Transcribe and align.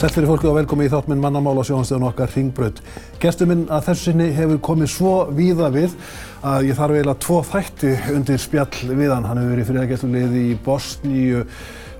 Sett 0.00 0.14
fyrir 0.16 0.30
fólki 0.30 0.46
og 0.48 0.54
velkomi 0.56 0.86
í 0.88 0.90
þáttminn 0.90 1.20
mannamála 1.20 1.60
sjónastöðun 1.68 2.06
okkar 2.08 2.30
Ringbraut. 2.32 2.78
Gestur 3.20 3.44
minn 3.50 3.66
að 3.68 3.84
þessu 3.90 4.08
sinni 4.08 4.32
hefur 4.32 4.56
komið 4.64 4.88
svo 4.94 5.28
víða 5.36 5.68
við 5.74 5.92
að 6.40 6.70
ég 6.70 6.78
þarf 6.78 6.96
eiginlega 6.96 7.20
tvo 7.20 7.44
þætti 7.44 7.90
undir 8.14 8.40
spjall 8.40 8.96
við 8.96 9.12
hann. 9.12 9.28
Hann 9.28 9.36
hefur 9.42 9.52
verið 9.52 9.68
friðargesturliði 9.68 10.40
í 10.54 10.56
Bosníu, 10.64 11.44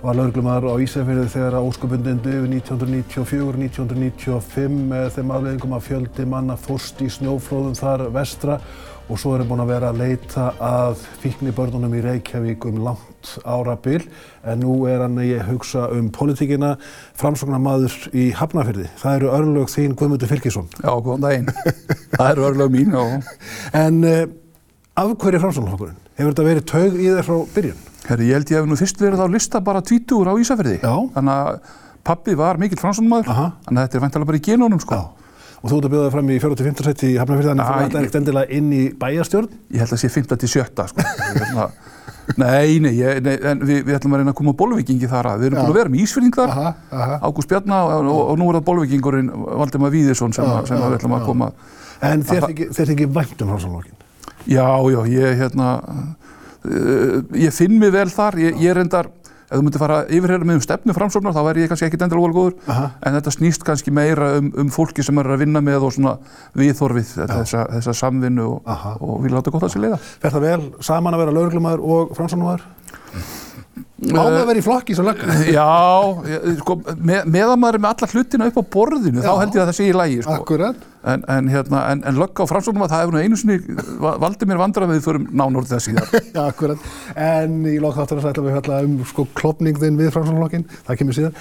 var 0.01 0.17
lauruglumar 0.17 0.65
á 0.65 0.81
Ísafjörði 0.81 1.29
þegar 1.37 1.61
að 1.61 1.69
óskupundin 1.69 2.25
döfu 2.25 2.49
1994-1995 2.57 4.81
með 4.97 5.07
þeim 5.19 5.37
afleðingum 5.37 5.77
að 5.77 5.87
fjöldi 5.91 6.25
manna 6.33 6.57
fórst 6.57 7.05
í 7.05 7.13
snjóflóðum 7.13 7.77
þar 7.85 8.09
vestra 8.17 8.57
og 9.11 9.21
svo 9.21 9.37
er 9.37 9.45
hann 9.45 9.53
búinn 9.53 9.69
að 9.69 9.77
vera 9.77 9.93
að 9.93 10.01
leita 10.07 10.57
að 10.57 11.05
fíknibörnunum 11.21 12.01
í 12.01 12.05
Reykjavík 12.09 12.65
um 12.73 12.81
langt 12.89 13.10
árabil 13.45 14.05
en 14.47 14.63
nú 14.63 14.77
er 14.91 15.03
hann 15.05 15.19
að 15.21 15.43
hugsa 15.49 15.87
um 15.95 16.09
politíkina 16.15 16.75
framsóknarmadur 17.21 17.95
í 18.17 18.31
Hafnarfjörði. 18.37 18.89
Það 19.01 19.19
eru 19.19 19.31
örlög 19.37 19.73
þín 19.73 19.97
Guðmundur 19.99 20.31
Fylkisson. 20.31 20.71
Já, 20.81 20.93
góðan 20.97 21.27
daginn. 21.27 21.53
Það 22.17 22.31
eru 22.31 22.49
örlög 22.49 22.75
mín, 22.75 22.97
já. 22.97 23.39
En 23.77 24.01
uh, 24.07 24.25
af 25.01 25.15
hverju 25.21 25.45
framsóknarflokkurinn? 25.45 26.01
Hefur 26.19 26.35
þetta 26.35 26.49
verið 26.49 26.67
taug 26.73 26.99
í 26.99 27.07
þér 27.09 27.29
frá 27.29 27.39
byrjun? 27.55 27.87
Herri, 28.09 28.27
ég 28.31 28.39
held 28.39 28.51
ég 28.51 28.61
hef 28.61 28.69
nú 28.69 28.81
fyrst 28.81 29.01
verið 29.01 29.25
á 29.25 29.27
lista 29.31 29.63
bara 29.65 29.85
20 29.85 30.29
á 30.29 30.35
Ísafjörði. 30.41 30.77
Já. 30.83 30.95
Þannig 31.15 31.37
að 31.37 31.79
pappi 32.11 32.37
var 32.39 32.61
mikill 32.61 32.81
framsóknarmadur, 32.81 33.31
þannig 33.67 33.81
að 33.81 33.89
þetta 33.89 33.99
er 34.01 34.07
væntalega 34.07 34.31
bara 34.33 34.41
í 34.41 34.47
genónum, 34.49 34.83
sko. 34.83 35.01
Já. 35.01 35.21
Og 35.61 35.69
þú 35.69 35.77
ert 35.77 35.87
að 35.87 35.93
bjóða 35.93 36.05
þig 36.07 36.15
fram 36.15 36.31
í 36.33 36.37
45. 36.41 36.85
seti 36.87 37.09
í 37.11 37.17
Hafnarfjörði 37.21 37.51
þannig 37.51 37.67
að 37.67 37.75
þú 37.75 37.89
ætlar 37.91 38.05
ekkert 38.07 38.19
endilega 38.21 38.57
inn 38.57 38.71
í 38.73 38.83
bæjarstjórn? 39.03 39.59
Ég 39.75 39.83
held 39.85 39.93
að 39.93 40.01
sé 40.01 40.09
5. 40.15 40.31
til 40.41 40.53
7. 40.55 40.87
sko. 40.89 41.67
Nei, 42.39 42.79
nei, 42.83 42.93
ég, 42.99 43.21
nei 43.25 43.35
en 43.51 43.63
við, 43.65 43.83
við 43.89 43.97
ætlum 43.97 44.15
að 44.15 44.23
reyna 44.23 44.35
að 44.35 44.39
koma 44.39 44.55
á 44.55 44.61
bolvikingi 44.61 45.09
þar 45.11 45.29
að. 45.33 45.43
Við 45.43 45.51
erum 45.51 45.61
búin 45.61 45.73
að 45.73 45.79
vera 45.81 45.93
með 45.93 46.03
Ísfyrning 46.05 46.37
þar. 46.37 46.53
Ágúst 47.27 47.51
Bjarna 47.51 47.81
og, 47.87 48.11
og, 48.11 48.21
og 48.33 48.41
nú 48.41 48.49
er 48.51 48.59
það 48.59 48.67
bolvikingurinn 48.69 49.31
Valdimar 49.61 49.95
Víðisson 49.95 50.37
sem, 50.37 50.47
Já, 50.47 50.61
sem 50.69 50.79
já, 50.79 50.85
við 50.87 50.99
ætlum 51.01 51.17
að 51.17 51.27
koma. 51.27 51.51
En 52.07 52.25
þér 52.25 52.49
þykir 52.93 53.11
vænt 53.13 53.43
um 53.45 53.53
framsóknarflokkin? 53.55 53.97
Já, 54.49 54.69
já, 54.89 55.01
ég 55.13 55.41
hérna, 55.43 55.71
uh, 56.65 57.17
ég 57.37 57.57
finn 57.57 57.77
mig 57.81 57.93
vel 57.93 58.09
þar, 58.13 58.39
ég, 58.41 58.57
ég 58.63 58.77
reyndar, 58.79 59.11
ef 59.51 59.59
þú 59.59 59.65
myndir 59.67 59.83
fara 59.83 59.99
yfirherra 60.07 60.47
með 60.47 60.61
um 60.61 60.63
stefnu 60.65 60.95
framsóknar, 60.95 61.35
þá 61.35 61.43
væri 61.49 61.65
ég 61.65 61.73
kannski 61.73 61.89
ekkit 61.89 62.05
endilega 62.07 62.35
góður, 62.37 62.55
Aha. 62.71 62.87
en 63.03 63.17
þetta 63.19 63.33
snýst 63.35 63.67
kannski 63.67 63.93
meira 63.95 64.29
um, 64.39 64.53
um 64.63 64.71
fólki 64.71 65.03
sem 65.07 65.19
er 65.19 65.31
að 65.35 65.43
vinna 65.43 65.63
með 65.65 65.89
og 65.89 65.95
svona 65.97 66.15
viðþorfið, 66.61 67.13
þessa, 67.33 67.65
þessa 67.75 67.97
samvinnu 68.05 68.47
og, 68.47 68.61
Aha. 68.71 68.95
og 69.03 69.19
vil 69.25 69.35
láta 69.35 69.53
gott 69.55 69.67
að 69.67 69.75
sér 69.75 69.87
leiða. 69.89 70.01
Fer 70.23 70.37
það 70.37 70.47
vel 70.47 70.61
saman 70.87 71.19
að 71.19 71.25
vera 71.25 71.37
lauruglumæður 71.39 71.85
og 71.97 72.15
framsóknarmaður? 72.19 72.67
Má 74.01 74.17
maður 74.17 74.47
vera 74.49 74.61
í 74.61 74.65
flokki 74.65 74.95
svo 74.97 75.05
lögg? 75.05 75.27
Já, 75.59 75.67
sko, 76.63 76.79
með, 76.97 77.27
meðan 77.29 77.61
maður 77.61 77.81
er 77.81 77.85
með 77.85 77.93
alla 77.93 78.13
hlutina 78.15 78.49
upp 78.49 78.63
á 78.63 78.65
borðinu, 78.79 79.21
Já. 79.21 79.27
þá 79.27 79.43
held 79.43 79.59
ég 79.59 79.65
að 79.65 79.71
það 79.73 79.79
sé 79.81 79.91
í 79.91 79.99
lægi, 79.99 80.23
sko. 80.25 80.39
Akkurat. 80.41 80.87
En, 81.01 81.23
en, 81.33 81.47
hérna, 81.49 81.79
en, 81.95 82.03
en 82.05 82.19
lögga 82.21 82.45
á 82.45 82.51
framsóknum 82.51 82.83
að 82.85 82.91
það 82.93 83.03
hefur 83.03 83.15
nú 83.17 83.21
einu 83.25 83.37
sinni 83.41 83.55
va- 84.03 84.19
valdi 84.21 84.45
mér 84.51 84.59
vandra 84.61 84.89
við 84.91 84.99
förum 85.07 85.27
nánur 85.33 85.65
það 85.65 85.81
síðar. 85.87 86.11
Já, 86.35 86.43
akkurat. 86.45 86.83
En 87.17 87.55
í 87.65 87.79
lokþáttur 87.81 88.21
ætlum 88.21 88.49
við 88.51 88.59
að 88.61 88.85
um 88.85 88.99
sko 89.09 89.25
klopning 89.39 89.81
þinn 89.81 89.97
við 89.97 90.11
framsóknarflokkin. 90.13 90.67
Það 90.89 90.99
kemur 91.01 91.17
síðan. 91.17 91.39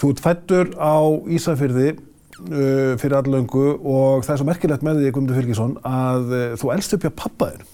Þú 0.00 0.10
ert 0.14 0.22
fættur 0.24 0.72
á 0.74 0.96
Ísafyrði 1.36 1.88
uh, 1.92 2.96
fyrir 2.98 3.16
allöngu 3.20 3.66
og 3.78 4.24
það 4.26 4.34
er 4.34 4.42
svo 4.42 4.48
merkilegt 4.50 4.86
með 4.86 4.98
því, 5.04 5.12
Guðmundur 5.14 5.38
Fylkisson, 5.38 5.76
að 5.86 6.34
uh, 6.34 6.44
þú 6.58 6.72
elst 6.74 6.96
upp 6.98 7.06
hjá 7.06 7.12
pappa 7.22 7.52
þér. 7.52 7.66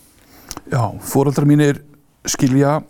Já, 0.74 0.82
fóreldrar 1.06 1.46
mínir 1.48 1.80
skilja 2.26 2.80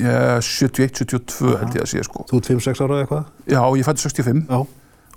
eh, 0.00 0.38
71-72 0.40 1.50
held 1.60 1.74
ég 1.76 1.82
að 1.84 1.90
sé 1.90 2.02
sko. 2.06 2.24
Þú 2.30 2.38
ert 2.40 2.48
5-6 2.54 2.80
ára 2.84 2.96
eða 2.96 3.04
eitthvað? 3.04 3.26
Já, 3.52 3.60
ég 3.76 3.84
fætti 3.86 4.04
65 4.06 4.46
Já. 4.48 4.60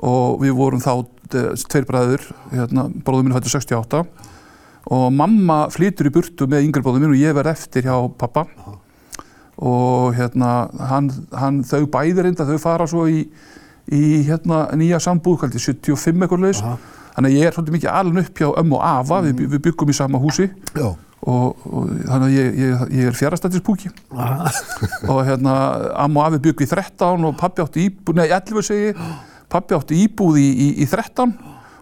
og 0.10 0.42
við 0.44 0.56
vorum 0.60 0.84
þá 0.84 0.92
tveir 1.30 1.88
bræður, 1.90 2.28
hérna, 2.54 2.90
bróður 3.06 3.28
minn 3.28 3.38
fætti 3.38 3.54
68 3.54 4.04
og 4.90 5.10
mamma 5.14 5.66
flytur 5.74 6.10
í 6.10 6.14
burtu 6.14 6.48
með 6.50 6.68
yngri 6.68 6.84
bróður 6.86 7.04
minn 7.04 7.16
og 7.16 7.22
ég 7.22 7.36
verð 7.38 7.54
eftir 7.54 7.86
hjá 7.86 7.96
pappa 8.20 8.48
og 9.60 10.16
hérna, 10.16 10.70
hann, 10.90 11.10
hann, 11.36 11.60
þau 11.68 11.84
bæði 11.92 12.24
reynda, 12.24 12.48
þau 12.48 12.62
fara 12.64 12.88
svo 12.88 13.06
í, 13.12 13.26
í 13.92 14.22
hérna, 14.28 14.68
nýja 14.80 15.02
sambúð, 15.04 15.42
kallt 15.42 15.60
75 15.60 16.24
eitthvað 16.24 16.46
leis, 16.46 16.62
Aha. 16.64 16.78
þannig 17.18 17.34
að 17.34 17.38
ég 17.42 17.50
er 17.50 17.58
svolítið 17.58 17.76
mikið 17.76 17.92
alveg 17.92 18.30
upp 18.30 18.42
hjá 18.42 18.50
ömmu 18.62 18.78
og 18.80 18.86
afa, 18.88 19.22
við, 19.28 19.46
við 19.52 19.64
byggum 19.68 19.92
í 19.92 19.98
sama 19.98 20.22
húsi. 20.24 20.48
Já. 20.72 20.94
og, 21.20 21.66
og 21.68 21.90
þannig 22.08 22.28
að 22.30 22.36
ég, 22.38 22.54
ég, 22.64 22.86
ég 23.02 23.10
er 23.12 23.18
fjárastættispúki 23.20 23.92
Aha. 24.16 24.54
og 25.12 25.26
hérna 25.28 25.56
amma 26.06 26.24
og 26.24 26.30
afi 26.30 26.44
byggu 26.48 26.64
í 26.64 26.70
13 26.72 27.28
og 27.28 27.36
pappi 27.42 27.66
átti 27.66 27.90
íbúð, 27.90 28.22
nei 28.22 28.30
11 28.30 28.64
segi 28.70 28.94
pappi 29.50 29.78
átti 29.78 30.04
íbúð 30.06 30.42
í, 30.42 30.50
í, 30.50 30.68
í 30.84 30.90
13 30.90 31.34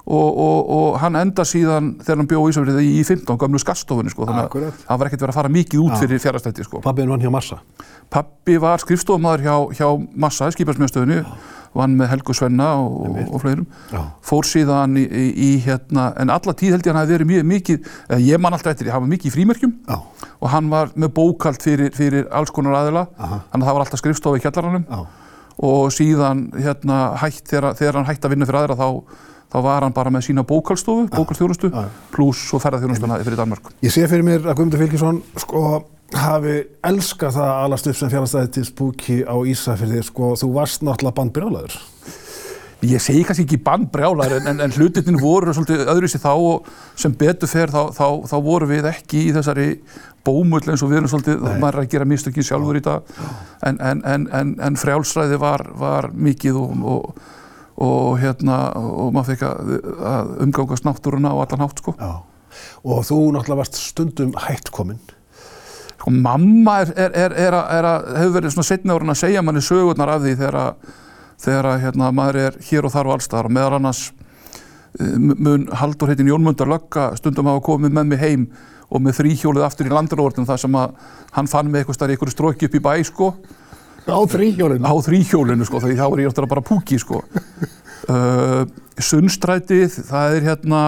og, 0.08 0.38
og, 0.40 0.70
og 0.72 0.98
hann 1.02 1.20
enda 1.20 1.44
síðan 1.48 1.92
þegar 2.00 2.22
hann 2.22 2.30
bjóð 2.32 2.46
í 2.46 2.54
Ísafrið 2.54 2.80
í 2.86 3.04
15 3.04 3.40
gamlu 3.42 3.60
skastofunni 3.60 4.14
sko, 4.14 4.28
þannig 4.30 4.48
að 4.48 4.80
það 4.86 5.02
var 5.02 5.10
ekkert 5.10 5.26
verið 5.26 5.34
að 5.34 5.40
fara 5.42 5.52
mikið 5.58 5.84
út 5.84 5.96
Já. 5.96 6.00
fyrir 6.04 6.24
fjárastætti 6.24 6.68
sko. 6.68 6.82
Pappin 6.86 7.12
vann 7.12 7.24
hjá 7.24 7.32
Massa. 7.34 7.60
Pappi 8.14 8.56
var 8.64 8.80
skrifstofumæður 8.84 9.44
hjá, 9.44 9.56
hjá 9.82 10.08
Massa, 10.24 10.48
skipasmiðstöðinu, 10.56 11.20
vann 11.78 12.00
með 12.00 12.12
Helgu 12.14 12.38
Svenna 12.38 12.70
og, 12.80 13.20
og 13.28 13.44
fleirum. 13.44 13.68
Fór 14.26 14.48
síðan 14.48 14.96
í, 14.96 15.04
í, 15.04 15.28
í 15.50 15.52
hérna, 15.68 16.14
en 16.24 16.32
alla 16.34 16.56
tíð 16.56 16.78
held 16.78 16.88
ég 16.88 16.96
hann 16.96 17.04
hafi 17.04 17.18
verið 17.18 17.32
mjög 17.34 17.48
mikið, 17.52 17.94
eh, 18.08 18.26
ég 18.32 18.42
man 18.42 18.56
alltaf 18.56 18.78
eftir, 18.78 18.88
ég 18.88 18.96
hafa 18.96 19.12
mikið 19.12 19.34
í 19.34 19.36
frímerkjum 19.36 19.78
og 19.92 20.52
hann 20.56 20.72
var 20.72 20.96
með 20.96 21.16
bókald 21.20 21.60
fyrir, 21.62 21.92
fyrir 21.98 22.32
alls 22.32 22.56
konar 22.56 22.80
aðila, 22.80 23.10
þannig 23.20 23.60
að 23.60 23.68
það 23.68 23.76
var 23.76 23.86
alltaf 23.86 24.06
skrifstofa 24.06 24.40
í 24.40 24.46
kjallaranum. 24.48 24.88
Og 25.64 25.90
síðan 25.94 26.48
hérna, 26.58 27.18
hætt, 27.22 27.44
þegar, 27.50 27.74
þegar 27.80 28.00
hann 28.00 28.10
hætti 28.12 28.28
að 28.28 28.36
vinna 28.36 28.48
fyrir 28.50 28.62
aðra 28.62 28.78
þá, 28.78 28.88
þá 29.54 29.60
var 29.66 29.86
hann 29.88 29.96
bara 29.98 30.14
með 30.14 30.28
sína 30.30 30.46
bókaldstofu, 30.48 31.08
bókaldþjónustu, 31.16 31.72
Já. 31.74 31.88
pluss 32.14 32.48
svo 32.50 32.62
ferðarþjónustuna 32.62 33.20
fyrir 33.24 33.42
Danmark. 33.42 33.72
Ég 33.86 33.94
sé 33.94 34.06
fyrir 34.10 34.26
mér 34.28 34.46
að 34.46 34.60
Guðmundur 34.60 34.84
Fylkisson 34.86 35.22
sko 35.42 35.64
hafi 36.16 36.56
elskað 36.88 37.36
það 37.40 37.52
að 37.52 37.66
alast 37.66 37.90
upp 37.92 38.00
sem 38.00 38.12
fjárhastæðispúki 38.14 39.20
á 39.28 39.36
Ísafirði 39.52 40.04
sko 40.08 40.36
þú 40.40 40.52
varst 40.56 40.86
náttúrulega 40.86 41.18
bandbrjálaður. 41.20 41.80
Ég 42.86 43.02
segi 43.02 43.24
kannski 43.26 43.48
ekki 43.48 43.58
bannbrjálar 43.66 44.36
en, 44.38 44.48
en, 44.52 44.60
en 44.68 44.74
hlutinni 44.76 45.18
voru 45.18 45.54
svolítið 45.56 45.88
öðru 45.90 46.10
sér 46.12 46.22
þá 46.22 46.34
og 46.36 46.68
sem 46.94 47.16
betur 47.18 47.50
fer 47.50 47.72
þá, 47.74 47.90
þá, 47.96 48.06
þá 48.30 48.36
voru 48.46 48.68
við 48.70 48.86
ekki 48.92 49.24
í 49.26 49.32
þessari 49.34 49.66
bómull 50.28 50.62
eins 50.62 50.84
og 50.86 50.92
við 50.92 51.00
erum 51.00 51.10
svolítið, 51.10 51.42
maður 51.58 51.80
er 51.80 51.82
að 51.82 51.90
gera 51.96 52.08
mistökin 52.10 52.46
sjálfur 52.46 52.78
í 52.78 52.84
dag 52.86 53.10
en, 53.66 53.80
en, 53.82 54.04
en, 54.06 54.28
en, 54.30 54.52
en 54.62 54.78
frjálsræði 54.78 55.40
var, 55.42 55.64
var 55.80 56.10
mikið 56.14 56.60
og, 56.62 56.86
og, 56.94 57.24
og 57.88 58.22
hérna 58.22 58.60
og 58.78 59.10
maður 59.16 59.32
fekk 59.34 59.48
að, 59.50 59.74
umgangast 60.46 60.86
náttúruna 60.86 61.34
og 61.34 61.48
allan 61.48 61.66
hátt 61.66 61.82
sko. 61.82 61.96
Já. 61.98 62.14
Og 62.86 63.02
þú 63.10 63.20
náttúrulega 63.34 63.62
varst 63.64 63.82
stundum 63.82 64.38
hætt 64.46 64.70
kominn. 64.76 65.02
sko 65.98 66.14
mamma 66.14 66.80
er, 66.84 66.94
er, 66.94 67.20
er, 67.26 67.38
er, 67.48 67.58
að, 67.58 67.74
er 67.74 67.90
að, 67.90 68.08
hefur 68.22 68.38
verið 68.38 68.54
svona 68.54 68.70
setni 68.70 68.94
árun 68.94 69.18
að 69.18 69.22
segja 69.26 69.46
manni 69.46 69.66
sögurnar 69.66 70.14
af 70.14 70.22
því 70.24 70.38
þegar 70.38 70.62
að 70.62 70.96
þegar 71.42 71.68
að 71.74 71.84
hérna, 71.86 72.12
maður 72.16 72.40
er 72.48 72.58
hér 72.70 72.88
og 72.88 72.94
þar 72.96 73.10
og 73.12 73.18
allstaðar 73.18 73.50
og 73.50 73.54
meðal 73.58 73.76
annars 73.78 74.02
eh, 75.00 75.14
mun 75.18 75.68
Haldur 75.82 76.10
heitin 76.12 76.32
Jónmundar 76.32 76.70
Lögga 76.72 77.12
stundum 77.20 77.50
hafa 77.52 77.62
komið 77.68 77.94
með 78.00 78.10
mig 78.14 78.22
heim 78.24 78.48
og 78.88 79.04
með 79.04 79.18
þrýhjólið 79.20 79.66
aftur 79.68 79.90
í 79.90 79.94
landurórtum 79.94 80.46
þar 80.48 80.62
sem 80.64 80.76
að 80.80 80.94
hann 81.36 81.50
fann 81.52 81.68
mig 81.72 81.82
eitthvað 81.84 81.98
starf 82.00 82.12
í 82.14 82.16
einhverju 82.16 82.36
stróki 82.38 82.70
upp 82.70 82.78
í 82.80 82.84
bæ 82.88 82.94
sko, 83.10 83.32
Á 84.08 84.16
þrýhjólinu. 84.32 84.88
á 84.88 84.94
þrýhjólinu 85.04 85.66
sko, 85.68 85.82
þá 85.84 85.88
er 85.92 86.22
ég 86.24 86.30
náttúrulega 86.30 86.48
bara 86.54 86.64
púki 86.64 86.96
sko. 87.02 87.20
uh, 88.14 88.62
Sunnstrætið, 89.04 89.98
það 90.08 90.36
er 90.38 90.46
hérna 90.48 90.82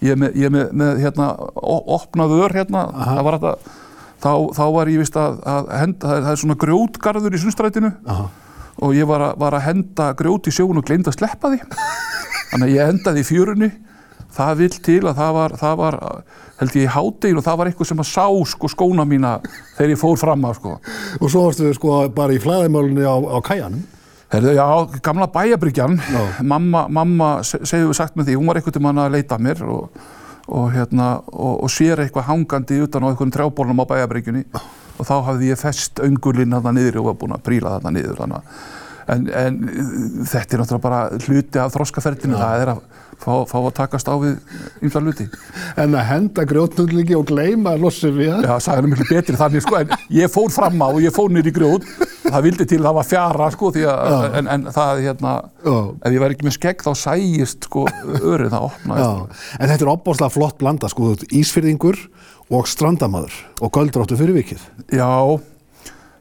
ég 0.00 0.14
er 0.14 0.20
með, 0.22 0.38
ég 0.40 0.48
er 0.48 0.54
með, 0.54 0.70
með 0.80 1.02
hérna, 1.04 1.26
o- 1.60 1.82
opnað 1.98 2.32
ör 2.40 2.54
hérna, 2.56 2.86
það 2.96 3.20
var 3.28 3.36
þetta 3.36 3.52
þá, 4.24 4.30
þá 4.56 4.62
var 4.78 4.90
ég 4.94 5.02
vist 5.04 5.20
að, 5.20 5.36
að 5.52 5.70
henda, 5.82 6.00
það 6.08 6.16
er, 6.16 6.24
það 6.24 6.32
er 6.32 6.40
svona 6.46 6.58
grjótgarður 6.64 7.36
í 7.36 7.42
Sunnstrætinu 7.44 7.92
Aha. 8.08 8.26
Og 8.82 8.94
ég 8.96 9.08
var 9.08 9.22
að, 9.30 9.34
var 9.40 9.56
að 9.58 9.66
henda 9.70 10.10
grjót 10.18 10.48
í 10.50 10.54
sjóun 10.54 10.80
og 10.80 10.86
gleymd 10.88 11.08
að 11.10 11.16
sleppa 11.18 11.50
því. 11.54 11.60
Þannig 12.50 12.66
að 12.66 12.74
ég 12.76 12.92
endaði 12.94 13.22
í 13.24 13.28
fjörunni. 13.30 13.70
Það 14.36 14.54
vil 14.60 14.72
til 14.84 14.98
að 15.08 15.14
það 15.16 15.30
var, 15.38 15.52
það 15.56 15.76
var 15.80 15.94
held 16.60 16.74
ég 16.76 16.82
í 16.84 16.90
hádegin 16.92 17.38
og 17.40 17.44
það 17.46 17.58
var 17.60 17.68
eitthvað 17.70 17.88
sem 17.88 18.02
að 18.02 18.08
sá 18.10 18.26
sko 18.52 18.68
skóna 18.68 19.06
mína 19.08 19.30
þegar 19.78 19.92
ég 19.94 20.00
fór 20.00 20.18
fram 20.20 20.44
að 20.44 20.58
sko. 20.58 20.74
Og 21.22 21.30
svo 21.32 21.44
varstu 21.46 21.64
við 21.70 21.76
sko 21.78 21.94
bara 22.16 22.36
í 22.36 22.40
flæðimálunni 22.42 23.06
á, 23.08 23.16
á 23.16 23.38
kæjanum. 23.46 23.84
Herðu, 24.34 24.52
já, 24.58 24.66
gamla 25.06 25.28
bæjabryggjan 25.30 25.96
mamma, 26.42 26.80
mamma 26.90 27.28
se- 27.46 27.60
segðu 27.62 27.92
við 27.92 27.98
sagt 28.00 28.16
með 28.18 28.26
því 28.28 28.34
hún 28.40 28.48
var 28.50 28.58
eitthvað 28.58 28.74
til 28.76 28.82
mann 28.82 28.98
að 28.98 29.12
leita 29.14 29.36
mér 29.38 29.60
og, 29.70 30.00
og, 30.50 30.64
hérna, 30.74 31.06
og, 31.30 31.52
og 31.62 31.70
sér 31.70 32.02
eitthvað 32.02 32.26
hangandi 32.32 32.80
utan 32.82 33.06
á 33.06 33.08
einhvern 33.12 33.30
trjábólnum 33.36 33.84
á 33.86 33.90
bæjabryggjunni 33.92 34.42
og 34.96 35.08
þá 35.08 35.14
hafði 35.30 35.52
ég 35.52 35.60
fest 35.60 36.02
öngulinn 36.04 36.56
þarna 36.56 36.74
niður 36.76 37.02
og 37.02 37.08
var 37.10 37.20
búinn 37.22 37.36
að 37.36 37.46
príla 37.46 37.76
þarna 37.76 37.94
niður 37.96 38.20
þannig 38.22 38.42
að 38.42 38.84
en, 39.12 39.26
en 39.30 39.58
þetta 40.26 40.56
er 40.56 40.62
náttúrulega 40.62 40.82
bara 40.84 41.00
hluti 41.26 41.60
af 41.62 41.74
þroskaferðinu, 41.74 42.38
það 42.40 42.62
er 42.64 42.72
að 42.72 42.80
fá, 43.22 43.30
fá 43.48 43.56
að 43.60 43.68
takast 43.78 44.10
á 44.10 44.14
við 44.20 44.34
ymsa 44.84 45.02
hluti. 45.02 45.26
En 45.78 45.94
að 45.96 46.08
henda 46.10 46.46
grjótnullingi 46.48 47.16
og 47.18 47.28
gleyma 47.30 47.76
að 47.76 47.86
lossa 47.86 48.10
við 48.12 48.32
það? 48.32 48.48
Já, 48.48 48.54
sagði 48.66 48.82
hann 48.82 48.92
miklu 48.92 49.08
betri 49.10 49.40
þannig, 49.40 49.64
sko, 49.64 49.80
en 49.80 49.94
ég 50.18 50.32
fór 50.32 50.52
fram 50.54 50.82
á 50.82 50.88
og 50.88 51.00
ég 51.04 51.14
fór 51.14 51.32
nýr 51.32 51.50
í 51.50 51.54
grjót, 51.54 51.86
það 52.26 52.48
vildi 52.48 52.68
til 52.72 52.80
að 52.82 52.88
það 52.88 52.98
var 52.98 53.08
fjara, 53.12 53.50
sko, 53.54 53.72
að, 53.94 54.28
en, 54.40 54.52
en 54.56 54.68
það, 54.74 55.02
hérna, 55.06 55.36
Já. 55.62 55.76
ef 56.02 56.16
ég 56.16 56.24
væri 56.24 56.36
ekki 56.38 56.48
með 56.48 56.58
skegg 56.58 56.86
þá 56.86 56.92
sæjist, 57.06 57.70
sko, 57.70 57.86
örið 58.18 58.54
það 58.56 58.70
opnaðist. 58.72 59.06
Já, 59.06 59.50
en 59.60 59.72
þetta 59.72 59.86
er 59.86 59.94
opbáslega 59.94 60.34
flott 60.34 60.58
blanda, 60.60 60.90
sko, 60.92 61.14
ísfyrðingur 61.30 62.02
og 62.50 62.66
strandamaður 62.70 63.32
og 63.60 63.72
göldráttu 63.74 64.16
fyrir 64.18 64.36
vikið. 64.38 64.60
Já, 64.94 65.08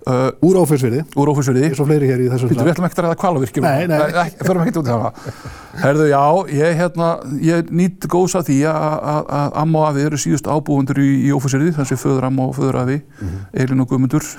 uh, 0.05 0.29
Úr 0.45 0.57
áfyrsfyrði, 0.61 0.99
úr 1.17 1.29
ófyrsverði. 1.31 1.63
eins 1.69 1.79
og 1.81 1.87
fleiri 1.89 2.09
hér 2.11 2.19
í 2.21 2.27
þessum 2.29 2.49
Býttu, 2.51 2.65
við 2.65 2.73
ætlum 2.75 2.85
ekki 2.87 2.99
að 3.01 3.05
ræða 3.07 3.17
kvalavirkjum. 3.21 3.65
Nei, 3.65 3.87
nei. 3.89 3.97
ekki, 4.23 4.45
förum 4.45 4.61
ekki 4.65 4.81
út 4.81 4.89
í 4.89 4.93
það. 4.93 5.39
Herðu, 5.81 6.05
já, 6.11 6.21
ég, 6.59 6.75
hérna, 6.81 7.07
ég 7.41 7.71
nýtt 7.73 8.05
góðs 8.13 8.35
að 8.37 8.45
því 8.51 8.59
að, 8.69 8.85
að, 9.13 9.23
að 9.39 9.57
amma 9.63 9.79
og 9.81 9.87
afi 9.89 10.05
eru 10.09 10.19
síðust 10.21 10.49
ábúendur 10.49 11.01
í, 11.01 11.09
í 11.25 11.33
Ófusirði, 11.33 11.73
þessi 11.79 11.97
föður 11.97 12.29
amma 12.29 12.47
og 12.51 12.55
föður 12.59 12.79
afi, 12.83 13.01
Mhm. 13.21 13.41
Eilin 13.53 13.81
og 13.81 13.89
Guðmundur. 13.89 14.29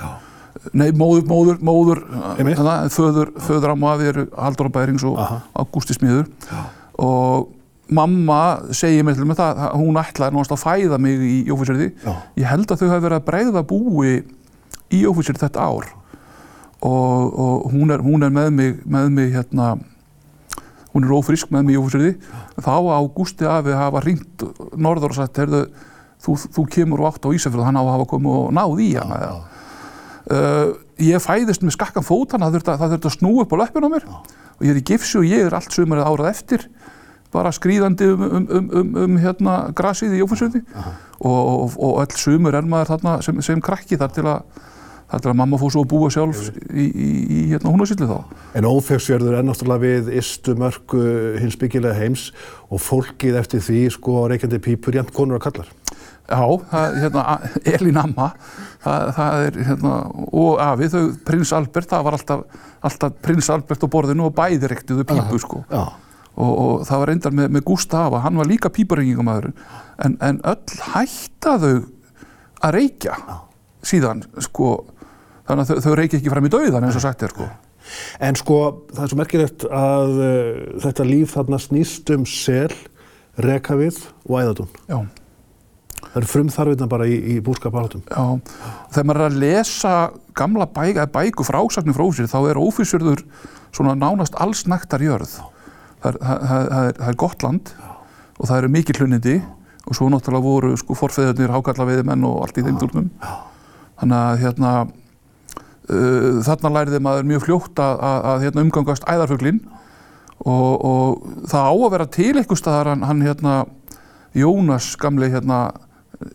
Nei, 0.72 0.88
móður, 0.90 1.26
móður, 1.30 1.58
móður, 1.62 2.00
Einmitt. 2.38 2.56
hérna, 2.58 2.88
föður, 2.90 3.70
amma 3.70 3.90
og 3.92 3.98
afi 4.00 4.08
eru 4.08 4.24
Haldur 4.38 4.70
Bærings 4.72 5.04
og. 5.04 5.18
Ágústi 5.54 5.94
Smiður. 5.98 6.26
Og 6.98 7.48
mamma 7.88 8.40
segir 8.74 9.04
mér 9.06 9.16
til 9.18 9.26
með 9.28 9.40
það, 9.40 9.60
að 9.66 9.76
hún 9.80 10.00
ætlaði 10.00 10.34
náttúrulega 10.34 10.56
að 10.56 10.62
fæða 10.64 10.98
mig 11.02 11.26
í. 11.26 11.36
Já. 12.02 12.14
Ég 12.40 12.48
held 12.50 12.70
að 12.70 12.80
þau 12.82 12.88
hafi 12.90 13.04
verið 13.04 13.18
að 13.18 13.26
bregða 13.28 13.62
búi 13.66 14.14
í 14.94 15.02
Ófusirði 15.06 15.44
þetta 15.44 15.66
ár. 15.66 15.90
Og, 16.86 17.36
og 17.40 17.68
hún, 17.72 17.92
er, 17.94 18.02
hún 18.04 18.26
er 18.26 18.32
með 18.34 18.50
mig, 18.54 18.80
með 18.84 19.12
mig 19.16 19.30
hérna, 19.34 19.74
hún 20.92 21.06
er 21.06 21.14
ófrísk 21.16 21.52
með 21.54 21.66
mig 21.66 21.76
í 21.76 21.80
Ófusirði 21.80 22.14
þá 22.60 22.72
á 22.72 23.00
Gústi 23.16 23.48
afi 23.48 23.76
hafa 23.76 24.02
ringt 24.04 24.44
norður 24.76 25.14
og 25.14 25.18
sagt, 25.18 25.40
heyrðu, 25.40 25.62
þú, 26.24 26.36
þú 26.56 26.66
kemur 26.72 27.02
og 27.02 27.14
átt 27.14 27.28
á 27.28 27.34
Ísafjörð, 27.36 27.66
hann 27.68 27.80
á 27.80 27.84
að 27.84 27.92
hafa 27.94 28.08
komið 28.12 28.36
og 28.40 28.52
náð 28.56 28.82
í 28.84 28.90
hana 28.96 29.20
Já, 29.22 29.32
uh, 30.36 30.74
ég 31.02 31.24
fæðist 31.24 31.64
með 31.64 31.76
skakkan 31.76 32.06
fót 32.06 32.34
þannig 32.34 32.48
að 32.48 32.52
það 32.52 32.58
þurfti 32.58 32.74
að, 32.76 32.96
að 32.98 33.16
snúa 33.16 33.44
upp 33.44 33.56
á 33.56 33.60
löppin 33.62 33.88
á 33.88 33.90
mér. 33.92 34.06
Og 34.56 34.64
ég 34.64 34.72
er 34.72 34.80
í 34.80 34.86
gifsi 34.92 35.18
og 35.20 35.26
ég 35.28 35.48
er 35.48 35.56
allt 35.56 35.74
sumarið 35.74 36.08
árað 36.08 36.30
eftir 36.32 36.68
bara 37.32 37.52
skrýðandi 37.55 38.08
um, 38.12 38.23
um, 38.23 38.46
um, 38.46 38.70
um, 38.81 38.94
um 39.05 39.19
hérna 39.23 39.56
grasið 39.76 40.17
í 40.17 40.23
Jófusjöndi 40.23 40.62
og, 40.76 41.43
og, 41.43 41.76
og 41.76 42.00
öll 42.05 42.17
sumur 42.20 42.56
er 42.56 42.69
maður 42.69 42.94
þarna 42.94 43.19
sem, 43.26 43.43
sem 43.44 43.62
krakki 43.64 43.99
þar 44.00 44.17
til 44.17 44.26
að 44.31 44.64
þar 45.06 45.23
til 45.23 45.31
að 45.31 45.38
mamma 45.38 45.58
fór 45.61 45.73
svo 45.73 45.84
að 45.84 45.90
búa 45.93 46.11
sjálf 46.11 46.40
í, 46.67 46.84
í, 46.84 47.08
í 47.23 47.40
hérna 47.52 47.70
húnasillu 47.70 48.08
þá. 48.11 48.38
En 48.58 48.67
ófegsfjörður 48.67 49.38
er 49.38 49.46
náttúrulega 49.46 49.84
við 49.84 50.08
ystu 50.19 50.56
mörku 50.58 51.02
hins 51.38 51.58
byggilega 51.61 51.94
heims 51.94 52.32
og 52.67 52.82
fólkið 52.82 53.38
eftir 53.38 53.62
því 53.62 53.82
sko 53.94 54.25
reykjandi 54.32 54.62
pípur 54.64 54.99
jæmt 54.99 55.14
konur 55.14 55.38
og 55.38 55.46
kallar. 55.46 55.70
Já, 56.26 56.43
það, 56.73 56.96
hérna, 57.05 57.25
Elín 57.70 58.00
Amma, 58.02 58.32
það, 58.82 59.12
það 59.14 59.44
er, 59.44 59.58
hérna, 59.69 59.93
og 60.26 60.56
afi, 60.64 60.88
þau, 60.90 61.05
prins 61.28 61.52
Albert, 61.55 61.90
það 61.93 62.08
var 62.08 62.17
alltaf, 62.19 62.64
alltaf 62.88 63.20
prins 63.23 63.50
Albert 63.55 63.87
á 63.87 63.88
borðinu 63.94 64.26
og 64.26 64.34
bæði 64.34 64.73
rektuðu 64.73 65.06
pípu, 65.06 65.38
sko. 65.44 65.62
Já, 65.70 65.84
Og, 66.36 66.52
og 66.52 66.72
það 66.84 67.00
var 67.00 67.10
reyndar 67.10 67.32
með, 67.32 67.52
með 67.56 67.62
Gustava, 67.70 68.20
hann 68.20 68.36
var 68.36 68.48
líka 68.48 68.68
píparengingamæður, 68.68 69.54
en, 70.04 70.18
en 70.20 70.40
öll 70.44 70.80
hættaðu 70.92 71.70
að 72.60 72.74
reykja 72.76 73.14
síðan, 73.86 74.20
sko, 74.44 74.74
þannig 75.48 75.62
að 75.62 75.70
þau, 75.70 75.86
þau 75.86 75.94
reykja 76.02 76.20
ekki 76.20 76.34
fram 76.34 76.48
í 76.48 76.52
dauðan 76.52 76.88
eins 76.88 76.98
og 76.98 77.06
sagt 77.06 77.24
er, 77.24 77.32
sko. 77.32 77.48
en 78.28 78.36
sko 78.36 78.58
það 78.90 79.02
er 79.06 79.12
svo 79.12 79.20
merkilegt 79.22 79.66
að 79.70 80.12
uh, 80.18 80.60
þetta 80.84 81.08
líf 81.08 81.36
þarna 81.38 81.62
snýst 81.62 82.12
um 82.12 82.28
sel, 82.28 82.72
rekavið 83.40 84.02
og 84.28 84.36
æðadún. 84.42 84.70
Já. 84.90 85.00
Það 86.06 86.20
eru 86.20 86.28
frumþarfinna 86.30 86.86
bara 86.88 87.08
í, 87.08 87.16
í 87.32 87.40
búskaparhátum. 87.44 88.04
Já, 88.08 88.56
þegar 88.92 89.08
maður 89.08 89.24
er 89.24 89.26
að 89.30 89.42
lesa 89.42 89.96
gamla 90.36 90.68
bæk, 90.68 91.02
bæku 91.12 91.44
frásagnir 91.44 91.96
frá 91.96 92.06
sér, 92.12 92.28
þá 92.30 92.38
er 92.52 92.60
ófísjörður 92.60 93.24
svona 93.74 93.96
nánast 93.98 94.36
allsnæktar 94.40 95.04
jörð. 95.04 95.34
Er, 95.36 95.55
það, 96.14 96.40
það, 96.48 96.68
það 96.70 96.88
er, 96.88 96.98
það 97.00 97.08
er 97.08 97.20
gott 97.22 97.42
land 97.42 97.72
og 98.36 98.48
það 98.48 98.58
eru 98.58 98.72
mikið 98.76 99.00
hlunindi 99.00 99.36
og 99.86 99.94
svo 99.96 100.08
náttúrulega 100.10 100.44
voru 100.44 100.76
sko 100.78 100.96
forfeðurnir 100.98 101.52
hákallaveiðimenn 101.54 102.26
og 102.26 102.42
allt 102.44 102.58
í 102.58 102.64
þeim 102.66 102.78
dúrnum. 102.80 103.10
Þannig 104.00 104.18
að 104.18 104.42
hérna, 104.42 104.72
uh, 105.88 106.28
þarna 106.46 106.72
læriði 106.74 107.00
maður 107.06 107.28
mjög 107.30 107.46
fljótt 107.46 107.82
að, 107.82 108.04
að, 108.10 108.20
að 108.32 108.46
hérna, 108.46 108.64
umgangast 108.66 109.06
æðarfuglinn 109.06 109.62
og, 110.42 110.72
og 110.74 111.26
það 111.48 111.70
á 111.70 111.74
að 111.74 111.90
vera 111.94 112.08
til 112.18 112.32
eitthvað 112.34 112.60
staðar 112.60 112.92
hann, 112.92 113.06
hann 113.06 113.24
hérna, 113.24 113.56
Jónas 114.36 114.90
gamli 115.00 115.30
hérna, 115.32 115.60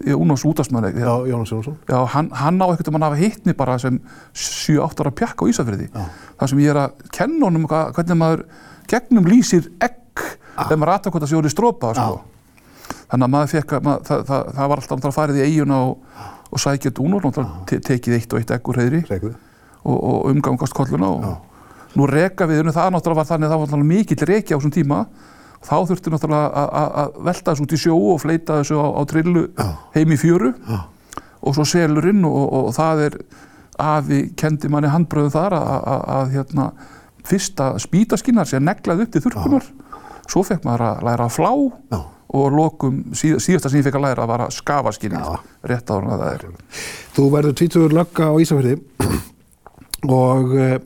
Jónas 0.05 0.45
útastmann 0.45 0.87
Já, 0.95 1.11
Jónas 1.29 1.51
Jónsson. 1.51 1.77
Já, 1.89 1.99
hann, 2.05 2.31
hann 2.33 2.61
á 2.61 2.65
einhvern 2.69 2.87
veginn 2.87 3.03
að 3.03 3.09
hafa 3.09 3.21
hitt 3.21 3.45
mig 3.45 3.57
bara 3.57 3.77
sem 3.81 3.99
7-8 4.33 5.03
ára 5.03 5.13
pjakk 5.13 5.41
á 5.41 5.49
Ísafirði. 5.51 5.87
Já. 5.91 6.05
Það 6.39 6.51
sem 6.53 6.61
ég 6.63 6.73
er 6.73 6.79
að 6.81 7.07
kenna 7.13 7.49
honum 7.49 7.67
hvernig 7.69 8.17
maður 8.17 8.45
gegnum 8.87 9.25
lýsir 9.29 9.67
egg 9.81 9.97
þegar 10.57 10.77
maður 10.81 11.11
hvort 11.11 11.25
að 11.25 11.31
sjóri 11.33 11.49
strópa, 11.53 11.93
sko. 11.95 12.21
Þannig 13.11 13.25
að 13.27 13.31
maður 13.35 13.51
fekk 13.51 13.73
að, 13.77 13.83
maður, 13.87 14.03
það, 14.07 14.21
það, 14.27 14.49
það 14.55 14.69
var 14.71 14.81
alltaf 14.81 14.97
náttúrulega 14.97 15.17
farið 15.17 15.39
í 15.39 15.45
eiguna 15.47 15.77
og, 15.85 15.97
og 16.51 16.59
sækja 16.63 16.91
dúnur, 16.97 17.23
náttúrulega 17.23 17.65
te 17.71 17.79
tekið 17.87 18.17
eitt 18.17 18.33
og 18.35 18.39
eitt 18.41 18.51
egg 18.55 18.69
úr 18.71 18.79
Reykvið. 19.09 19.35
og, 19.83 19.97
og 19.97 20.29
umgangast 20.31 20.73
kolluna 20.77 21.09
og 21.09 21.97
nú 21.97 22.05
reka 22.07 22.45
við, 22.47 22.63
það 22.71 22.91
náttúrulega 22.95 23.19
var 23.21 23.29
þannig 23.31 23.47
að 23.51 23.55
það 23.65 23.75
var 23.75 23.83
mikill 23.91 24.25
reki 24.29 24.53
á 24.53 24.57
þessum 24.59 24.75
tíma. 24.75 24.99
Þá 25.61 25.75
þurfti 25.91 26.09
náttúrulega 26.09 26.47
að- 26.57 26.71
að 26.81 26.91
að 27.01 27.17
velta 27.27 27.51
þessu 27.51 27.63
út 27.67 27.73
í 27.75 27.79
sjó 27.81 27.95
og 28.13 28.21
fleita 28.23 28.59
þessu 28.61 28.79
á, 28.81 28.87
á 28.97 29.01
trillu 29.05 29.43
heim 29.95 30.11
í 30.11 30.17
fjöru 30.17 30.53
og 31.41 31.55
svo 31.55 31.65
selurinn 31.65 32.23
og, 32.25 32.37
og, 32.53 32.65
og 32.69 32.73
það 32.77 33.03
er 33.07 33.17
afi 33.81 34.21
kendi 34.37 34.69
manni 34.69 34.89
handbröðu 34.93 35.31
þar 35.33 35.53
að, 35.57 35.69
að, 35.91 36.01
að 36.15 36.33
hérna, 36.35 36.65
fyrsta 37.27 37.73
spýtaskinnar 37.81 38.49
sé 38.49 38.61
neglað 38.63 39.05
upp 39.05 39.13
til 39.13 39.23
þurrkunar 39.25 39.69
svo 40.31 40.43
fekk 40.47 40.65
maður 40.67 40.87
að 40.87 41.05
læra 41.07 41.27
að 41.27 41.35
flá 41.35 41.51
Já. 41.91 41.99
og 42.41 42.55
lokum 42.55 43.01
síð, 43.17 43.39
síðasta 43.43 43.71
sem 43.71 43.81
ég 43.81 43.87
fekk 43.87 43.99
að 43.99 44.07
læra 44.07 44.29
var 44.29 44.45
að 44.45 44.55
skafa 44.55 44.93
skinnið 44.95 45.27
Já. 45.27 45.41
rétt 45.71 45.91
ára 45.91 46.21
það 46.21 46.29
er 46.31 46.47
Þú 47.17 47.27
verður 47.35 47.57
tvítugur 47.59 47.97
lögga 47.97 48.31
á 48.31 48.33
Ísafjörði 48.41 48.77
og 50.21 50.55
uh, 50.55 50.77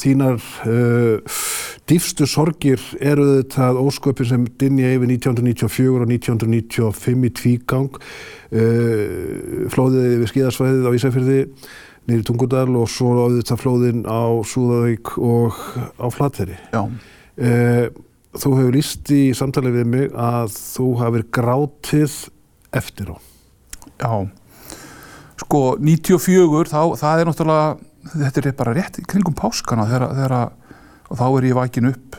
þínar 0.00 0.40
uh, 0.70 1.38
dýfstu 1.90 2.26
sorgir 2.30 2.82
eru 3.02 3.26
þetta 3.40 3.72
ósköpin 3.80 4.28
sem 4.28 4.48
dinja 4.60 4.92
yfir 4.94 5.10
1994 5.16 5.94
og 5.96 6.10
1995 6.10 7.26
í 7.26 7.32
tvígang 7.40 8.00
uh, 8.00 9.70
flóðið 9.72 10.20
við 10.22 10.28
skíðarsvæðið 10.34 10.90
á 10.90 10.96
Ísafjörði 10.98 11.40
í 12.16 12.24
Tungudal 12.26 12.68
og 12.80 12.90
svo 12.90 13.14
auðvitað 13.26 13.62
flóðin 13.62 14.04
á 14.04 14.22
Súðavík 14.46 15.14
og 15.18 15.56
á 16.00 16.06
Flateri. 16.12 16.58
Já, 16.74 16.84
Uh, 17.40 17.86
þú 18.36 18.50
hefur 18.58 18.74
líst 18.74 19.10
í 19.16 19.30
samtalið 19.32 19.78
við 19.78 19.86
mig 19.88 20.10
að 20.12 20.50
þú 20.52 20.88
hafir 21.00 21.22
grátið 21.32 22.16
eftir 22.76 23.14
á. 23.14 23.16
já. 23.96 24.12
Sko 25.40 25.60
94 25.80 26.68
þá, 26.68 26.82
það 27.00 27.22
er 27.22 27.30
náttúrulega 27.30 27.70
þetta 28.12 28.42
er 28.42 28.56
bara 28.58 28.74
rétt 28.76 29.00
kringum 29.08 29.36
páskana 29.38 29.86
þegar, 29.88 30.12
þegar 30.18 30.36
og 31.10 31.18
þá 31.18 31.26
er 31.30 31.48
ég 31.48 31.56
vakin 31.56 31.90
upp 31.90 32.18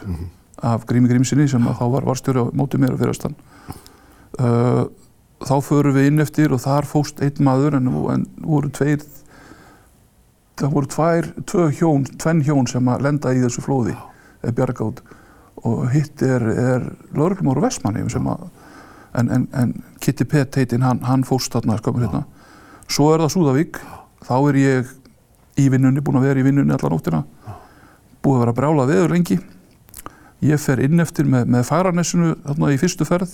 af 0.61 0.87
Grími 0.89 1.09
Grímsinni 1.09 1.47
sem 1.49 1.63
þá 1.63 1.85
var 1.93 2.05
varstjóri 2.05 2.43
á 2.43 2.45
móti 2.53 2.81
mér 2.81 2.95
og 2.95 3.01
fyrir 3.01 3.13
austan. 3.13 3.37
Uh, 4.41 4.89
þá 5.41 5.55
förum 5.65 5.95
við 5.95 6.09
inn 6.11 6.23
eftir 6.23 6.53
og 6.53 6.61
þar 6.61 6.89
fóst 6.89 7.21
einn 7.21 7.45
maður 7.45 7.77
en, 7.79 7.87
en 8.13 8.25
voru 8.41 8.69
tveir 8.73 9.05
það 10.61 10.75
voru 10.75 10.91
tvær, 10.95 11.31
tvö 11.49 11.69
hjón 11.79 12.05
tvenn 12.21 12.43
hjón 12.45 12.69
sem 12.69 12.91
að 12.91 13.07
lenda 13.07 13.33
í 13.33 13.41
þessu 13.43 13.63
flóði 13.65 13.95
eða 14.41 14.55
bjarga 14.57 14.87
út. 14.87 15.01
Og 15.67 15.87
hitt 15.93 16.21
er, 16.25 16.41
er 16.41 16.85
lögreglum 17.13 17.51
úr 17.53 17.61
Vestmanni 17.65 18.05
sem 18.09 18.27
að 18.29 18.47
en, 19.17 19.27
en, 19.27 19.47
en 19.57 19.73
Kitty 20.01 20.25
Pett 20.25 20.55
heitinn 20.57 20.85
hann, 20.85 21.01
hann 21.05 21.25
fóst 21.27 21.53
þarna 21.53 21.77
skömmur 21.81 22.07
hérna 22.07 22.23
svo 22.91 23.11
er 23.13 23.23
það 23.23 23.33
Súðavík. 23.35 23.79
Þá 24.27 24.35
er 24.37 24.59
ég 24.59 24.91
í 25.61 25.67
vinnunni, 25.71 26.03
búinn 26.03 26.19
að 26.19 26.27
vera 26.29 26.41
í 26.41 26.45
vinnunni 26.45 26.75
alla 26.75 26.91
nóttina. 26.91 27.23
Búið 28.21 28.37
að 28.37 28.43
vera 28.43 28.55
brjálað 28.57 28.91
veður 28.93 29.15
lengi. 29.15 29.37
Ég 30.45 30.61
fer 30.61 30.81
inn 30.83 31.01
eftir 31.01 31.27
með, 31.29 31.47
með 31.53 31.67
færanessinu 31.69 32.33
þarna 32.45 32.71
í 32.73 32.79
fyrstu 32.81 33.07
ferð. 33.07 33.33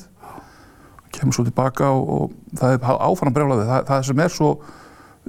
Kemur 1.16 1.36
svo 1.36 1.46
tilbaka 1.48 1.90
og, 1.96 2.10
og 2.14 2.60
það 2.60 2.76
er 2.76 2.92
áfram 3.08 3.36
brjálað 3.36 3.64
veður. 3.64 3.72
Það, 3.72 3.88
það 3.92 4.06
sem 4.10 4.24
er 4.26 4.36
svo 4.36 4.52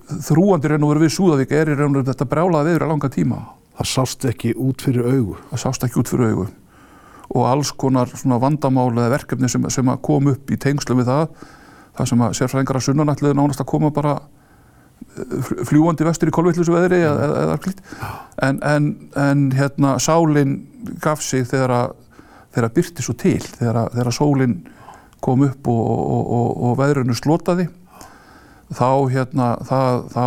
þrúandi 0.08 0.72
raun 0.72 0.86
og 0.86 0.94
veru 0.94 1.04
við 1.04 1.14
Súðavík 1.16 1.52
er 1.56 1.72
í 1.72 1.76
raun 1.76 1.92
og 1.92 2.00
veru 2.00 2.08
þetta 2.12 2.28
brjálað 2.30 2.70
veður 2.70 2.86
að 2.86 2.92
langa 2.94 3.12
tíma? 3.12 3.42
Það 3.78 3.90
sást 3.92 4.24
ekki 4.28 4.54
út 4.58 4.82
fyrir 4.82 5.06
augu. 5.06 5.36
það 5.50 5.62
sást 5.62 5.84
ekki 5.86 6.00
út 6.00 6.10
fyrir 6.10 6.32
augu. 6.32 6.48
Og 7.28 7.44
alls 7.44 7.70
konar 7.76 8.08
svona 8.14 8.40
vandamál 8.40 8.90
eða 8.96 9.12
verkefni 9.12 9.50
sem, 9.52 9.68
sem 9.70 9.90
kom 10.02 10.32
upp 10.32 10.50
í 10.50 10.56
tengslum 10.56 11.02
við 11.02 11.10
það 11.12 11.46
það 11.98 12.10
sem 12.12 12.24
að 12.24 12.34
sérfræðingar 12.38 12.78
að 12.78 12.86
sunnan 12.86 13.12
ætliðu 13.12 13.38
nánast 13.38 13.62
að 13.62 13.70
koma 13.72 13.90
bara 13.94 14.14
fl- 15.18 15.64
fljúandi 15.68 16.06
vestur 16.06 16.30
í 16.30 16.34
kolvillusu 16.34 16.74
veðri 16.74 17.00
eða, 17.06 17.30
eða, 17.42 17.56
klít 17.64 17.82
en, 18.46 18.60
en, 18.62 18.88
en 19.18 19.46
hérna 19.56 19.96
sálin 20.02 20.58
gaf 21.02 21.24
sig 21.24 21.46
þegar 21.50 21.74
að 21.74 21.96
þegar 22.54 22.68
að 22.68 22.76
byrti 22.78 23.04
svo 23.04 23.14
til 23.18 23.40
þegar 23.44 23.82
að, 23.82 23.90
þegar 23.96 24.10
að 24.12 24.18
sólin 24.18 24.56
kom 25.24 25.44
upp 25.48 25.68
og, 25.70 25.82
og, 25.88 26.32
og, 26.38 26.48
og 26.68 26.78
veðrunu 26.78 27.16
slotaði 27.18 27.68
þá 28.74 28.90
hérna 29.12 29.48
það, 29.68 30.02
þá, 30.12 30.26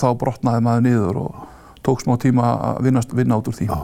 þá 0.00 0.08
brotnaði 0.20 0.64
maður 0.66 0.86
niður 0.88 1.20
og 1.24 1.42
tók 1.84 2.02
smá 2.04 2.16
tíma 2.20 2.50
að 2.70 2.82
vinna, 2.88 3.04
vinna 3.12 3.38
út 3.40 3.50
úr 3.50 3.56
því. 3.58 3.68
Já, 3.70 3.80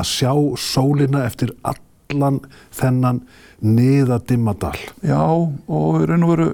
að 0.00 0.10
sjá 0.10 0.32
sólina 0.60 1.24
eftir 1.26 1.54
allan 1.66 2.40
þennan 2.76 3.22
niðadimma 3.60 4.54
dal. 4.60 4.76
Já, 5.02 5.20
og 5.20 6.02
raun 6.08 6.26
og 6.26 6.34
veru, 6.34 6.50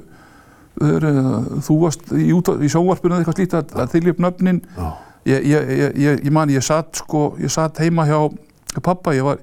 þú 1.66 1.80
varst 1.82 2.08
í, 2.12 2.30
í 2.30 2.70
sjónvarpinu 2.72 3.16
eða 3.16 3.22
eitthvað 3.22 3.38
slíkt 3.40 3.58
að, 3.60 3.76
að 3.82 4.18
nöfnin. 4.24 4.62
Já, 4.76 4.88
ég, 5.26 5.46
ég, 5.52 5.70
ég, 5.70 5.96
ég, 6.00 6.26
ég 6.26 6.32
man, 6.34 6.50
ég 6.52 6.64
satt 6.64 7.02
sko, 7.02 7.34
ég 7.42 7.52
satt 7.52 7.80
heima 7.82 8.06
hjá, 8.08 8.20
pappa, 8.84 9.14
ég 9.16 9.26
var, 9.26 9.40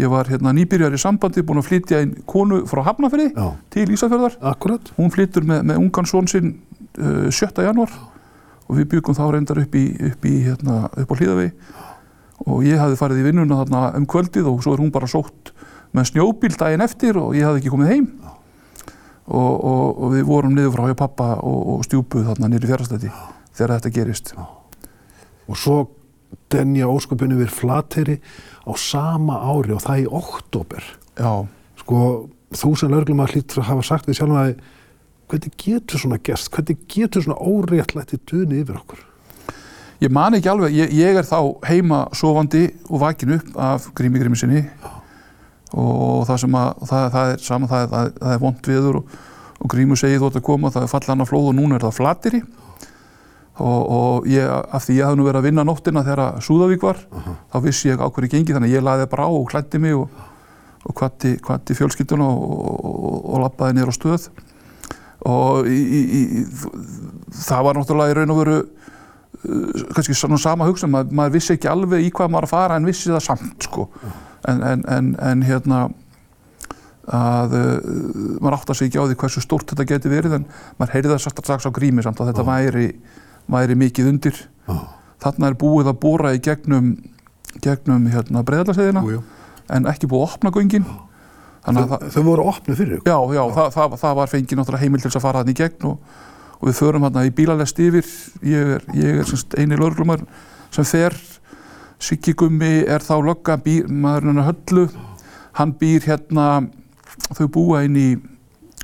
ég 0.00 0.10
var 0.10 0.28
hérna 0.28 0.52
nýbyrjar 0.56 0.94
í 0.94 1.00
sambandi, 1.00 1.44
búinn 1.46 1.62
að 1.62 1.68
flytja 1.70 2.02
inn 2.04 2.14
konu 2.28 2.64
frá 2.70 2.82
Hafnafriði 2.88 3.32
já, 3.32 3.50
til 3.74 3.86
Ísafjörðar, 3.94 4.38
akkurat. 4.52 4.90
hún 4.98 5.12
flyttur 5.14 5.46
með, 5.48 5.62
með 5.70 5.82
ungan 5.84 6.10
són 6.10 6.30
sinn 6.30 6.54
uh, 7.00 7.30
7. 7.30 7.64
januar 7.66 7.92
og 8.64 8.78
við 8.78 8.88
byggum 8.94 9.16
þá 9.16 9.24
reyndar 9.34 9.60
upp 9.60 9.74
í, 9.76 9.84
upp 10.10 10.28
í 10.28 10.34
hérna, 10.46 10.84
upp 10.88 11.12
á 11.12 11.18
hlýðavegi 11.18 11.52
og 12.50 12.64
ég 12.66 12.80
hafði 12.80 13.00
farið 13.00 13.22
í 13.22 13.26
vinnuna 13.28 13.60
þarna 13.62 13.82
um 13.98 14.06
kvöldið 14.10 14.48
og 14.50 14.62
svo 14.64 14.74
er 14.74 14.82
hún 14.82 14.92
bara 14.94 15.10
sótt 15.10 15.52
með 15.94 16.10
snjóbíl 16.10 16.54
daginn 16.58 16.84
eftir 16.84 17.20
og 17.20 17.36
ég 17.38 17.46
hafði 17.46 17.62
ekki 17.62 17.74
komið 17.74 17.92
heim 17.92 18.08
og, 19.24 19.52
og, 19.54 19.86
og 20.04 20.14
við 20.16 20.26
vorum 20.28 20.56
niður 20.56 20.74
frá 20.74 20.88
hjá 20.90 20.98
pappa 21.04 21.30
og, 21.40 21.60
og 21.76 21.86
stjúpuð 21.86 22.28
þarna 22.32 22.50
niður 22.50 22.66
í 22.66 22.72
fjárhastætti 22.72 23.12
þegar 23.54 23.76
þetta 23.76 23.94
gerist 23.94 24.34
Og 25.44 25.58
svo 25.60 25.76
denja 26.52 26.88
ósköpunni 26.88 27.36
við 27.38 27.52
flateri 27.52 28.16
á 28.64 28.72
sama 28.80 29.40
ári 29.44 29.74
og 29.76 29.82
það 29.84 30.04
í 30.04 30.06
oktober. 30.20 30.86
Já, 31.18 31.44
Sko, 31.84 31.98
þú 32.54 32.70
sem 32.80 32.92
löglum 32.92 33.20
að 33.20 33.34
hlýttur 33.34 33.60
að 33.60 33.68
hafa 33.68 33.84
sagt 33.84 34.06
því 34.08 34.16
sjálf 34.16 34.38
að 34.40 34.52
hvernig 35.34 35.56
getur 35.58 36.00
svona 36.00 36.20
gerst, 36.22 36.50
hvernig 36.54 36.86
getur 36.90 37.24
svona 37.24 37.40
óréttlætti 37.42 38.20
duni 38.30 38.62
yfir 38.62 38.78
okkur? 38.78 39.02
Ég 40.02 40.12
man 40.12 40.34
ekki 40.36 40.50
alveg, 40.50 40.74
ég, 40.74 40.90
ég 40.94 41.18
er 41.18 41.26
þá 41.26 41.38
heima 41.68 42.04
sofandi 42.14 42.66
og 42.90 43.00
vakin 43.02 43.38
upp 43.38 43.54
af 43.56 43.86
grími 43.96 44.20
grími 44.20 44.38
sinni. 44.38 44.64
Og 45.74 46.26
það 46.28 46.42
sem 46.44 46.58
að, 46.58 46.82
það, 46.90 47.06
það 47.14 47.30
er 47.30 47.40
saman, 47.42 47.70
það, 47.70 47.86
það, 47.94 48.10
það 48.20 48.34
er 48.34 48.42
vond 48.42 48.68
viður 48.70 48.98
og, 49.00 49.16
og 49.58 49.72
grímu 49.72 49.98
segið 49.98 50.20
þú 50.20 50.28
ert 50.28 50.38
að 50.38 50.46
koma, 50.50 50.70
það 50.74 50.86
er 50.86 50.92
fallan 50.92 51.24
að 51.24 51.30
flóð 51.30 51.48
og 51.50 51.56
núna 51.58 51.78
er 51.78 51.86
það 51.86 51.96
flatiri 51.98 52.42
og, 53.54 53.80
og 53.96 54.28
ég, 54.30 54.46
af 54.46 54.86
því 54.86 54.98
ég 54.98 55.08
hafði 55.08 55.18
nú 55.18 55.26
verið 55.28 55.40
að 55.40 55.48
vinna 55.48 55.64
nóttina 55.66 56.04
þegar 56.06 56.40
Súðavík 56.42 56.86
var, 56.86 57.02
þá 57.50 57.58
vissi 57.64 57.90
ég 57.90 58.02
á 58.02 58.06
hverju 58.06 58.30
gengi 58.32 58.54
þannig 58.54 58.70
að 58.70 58.76
ég 58.76 58.86
laði 58.86 59.10
bara 59.10 59.26
á 59.26 59.30
og 59.30 59.46
klætti 59.50 59.80
mig 59.82 59.94
og, 59.98 60.24
og 60.84 60.96
kvatti, 60.98 61.36
kvatti 61.42 61.76
fjölskylduna 61.78 62.26
og, 62.26 62.56
og, 62.74 63.18
og 63.34 63.44
lappaði 63.46 63.78
niður 63.78 63.94
á 63.94 63.98
stöð 63.98 64.28
og 65.30 65.68
í, 65.70 65.80
í, 65.80 66.02
í, 66.12 66.44
það 67.44 67.66
var 67.66 67.78
náttúrulega 67.80 68.14
í 68.14 68.16
raun 68.18 68.34
og 68.34 68.40
veru 68.42 68.56
uh, 68.60 69.84
kannski 69.96 70.16
svona 70.18 70.38
sama 70.40 70.68
hugsun, 70.68 70.92
maður, 70.92 71.14
maður 71.20 71.36
vissi 71.38 71.56
ekki 71.56 71.70
alveg 71.72 72.06
í 72.06 72.12
hvað 72.14 72.32
maður 72.34 72.48
að 72.48 72.54
fara 72.54 72.78
en 72.80 72.88
vissi 72.88 73.12
það 73.12 73.26
samt 73.28 73.68
sko. 73.68 73.88
en, 74.50 74.64
en, 74.72 74.84
en, 74.92 75.12
en 75.24 75.46
hérna 75.46 75.84
að 77.04 77.56
uh, 77.58 77.78
maður 78.40 78.58
átta 78.58 78.76
sig 78.76 78.90
ekki 78.90 79.00
á 79.00 79.08
því 79.08 79.18
hversu 79.22 79.44
stórt 79.44 79.72
þetta 79.72 79.88
geti 79.92 80.12
verið 80.12 80.38
en 80.40 80.46
maður 80.78 80.98
heyrði 80.98 81.14
það 81.14 81.24
sagt 81.26 81.42
strax 81.44 81.68
á 81.68 81.76
grími 81.76 82.04
samt 82.04 82.20
að 82.20 82.32
þetta 82.32 82.46
væri, 82.48 82.86
væri 83.52 83.80
mikið 83.80 84.12
undir. 84.12 84.44
Já, 84.68 84.78
þarna 85.24 85.50
er 85.50 85.58
búið 85.60 85.90
að 85.92 86.00
bóra 86.04 86.32
í 86.36 86.40
gegnum 86.44 86.94
gegnum 87.62 88.06
hérna 88.10 88.42
jú. 89.08 89.22
en 89.70 89.88
ekki 89.90 90.08
búið 90.10 90.24
að 90.24 90.32
opna 90.32 90.52
göngin. 90.54 90.84
Að 90.84 90.94
það, 90.94 91.10
Þau, 91.64 91.96
þau 92.12 92.22
voru 92.26 92.44
opnið 92.50 92.76
fyrir 92.80 92.98
ykkur. 92.98 93.08
Já, 93.08 93.36
já, 93.38 93.42
það, 93.56 93.68
það, 93.72 93.94
það 94.02 94.16
var 94.18 94.32
fengið 94.32 94.58
náttúrulega 94.58 94.84
heimil 94.84 95.00
til 95.00 95.08
þess 95.08 95.18
að 95.20 95.24
fara 95.24 95.40
þannig 95.40 95.54
í 95.54 95.60
gegn 95.62 95.86
og, 95.88 96.18
og 96.58 96.66
við 96.68 96.76
förum 96.76 97.06
hérna 97.06 97.24
í 97.24 97.32
bílalest 97.38 97.80
yfir, 97.80 98.10
ég 98.44 98.74
er, 98.74 98.84
ég 98.98 99.22
er 99.22 99.30
semst 99.30 99.56
eini 99.56 99.78
lögreglumar 99.80 100.26
sem 100.74 100.88
fer, 100.88 101.16
Siggi 102.04 102.34
Gummi 102.36 102.84
er 102.84 103.04
þá 103.04 103.14
lögga, 103.24 103.56
maðurinn 103.64 104.34
hennar 104.34 104.50
höllu, 104.50 104.86
hann 105.56 105.72
býr 105.80 106.04
hérna, 106.04 106.48
þau 107.30 107.46
búa 107.54 107.84
inn 107.86 107.96
í, 107.96 108.08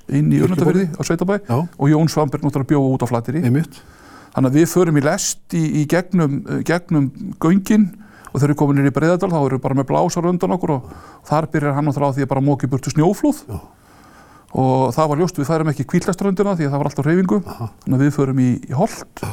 inn 0.08 0.32
í 0.32 0.40
Örnandafyrði 0.40 0.88
á 0.96 1.00
Sveitabæ 1.04 1.40
Já, 1.42 1.58
og 1.60 1.90
Jón 1.90 2.08
Svamberg 2.08 2.46
náttúrulega 2.46 2.72
bjóða 2.72 2.94
út 2.96 3.04
á 3.04 3.08
einmitt. 3.42 3.82
Þannig 4.30 4.52
að 4.52 4.56
við 4.56 4.68
förum 4.70 4.98
í 5.00 5.02
lest 5.04 5.56
í, 5.58 5.64
í 5.82 5.86
gegnum, 5.90 6.38
gegnum 6.64 7.10
göngin 7.42 7.90
og 8.30 8.38
þegar 8.40 8.52
við 8.54 8.58
komum 8.62 8.78
inn 8.80 8.88
í 8.90 8.94
Breiðardal 8.94 9.30
þá 9.32 9.38
erum 9.40 9.58
við 9.58 9.62
bara 9.66 9.78
með 9.80 9.88
blásar 9.90 10.28
undan 10.30 10.54
okkur 10.56 10.72
og 10.76 10.90
þar 11.28 11.48
byrjar 11.52 11.76
hann 11.76 11.88
náttúrulega 11.90 12.10
á 12.10 12.16
því 12.16 12.26
að 12.26 12.32
bara 12.34 12.44
móki 12.46 12.70
burtu 12.70 12.92
snjóflóð 12.94 13.40
Já. 13.50 13.60
og 14.64 14.92
það 14.96 15.08
var 15.12 15.20
ljóst 15.22 15.38
við 15.40 15.48
færum 15.50 15.70
ekki 15.72 15.86
kvíllaströndina 15.92 16.56
því 16.58 16.66
að 16.68 16.72
það 16.74 16.82
var 16.82 16.90
alltaf 16.90 17.06
reyfingu 17.10 17.40
þannig 17.46 17.96
að 17.98 18.04
við 18.06 18.14
förum 18.18 18.42
í, 18.42 18.50
í 18.70 18.74
Holt 18.78 19.24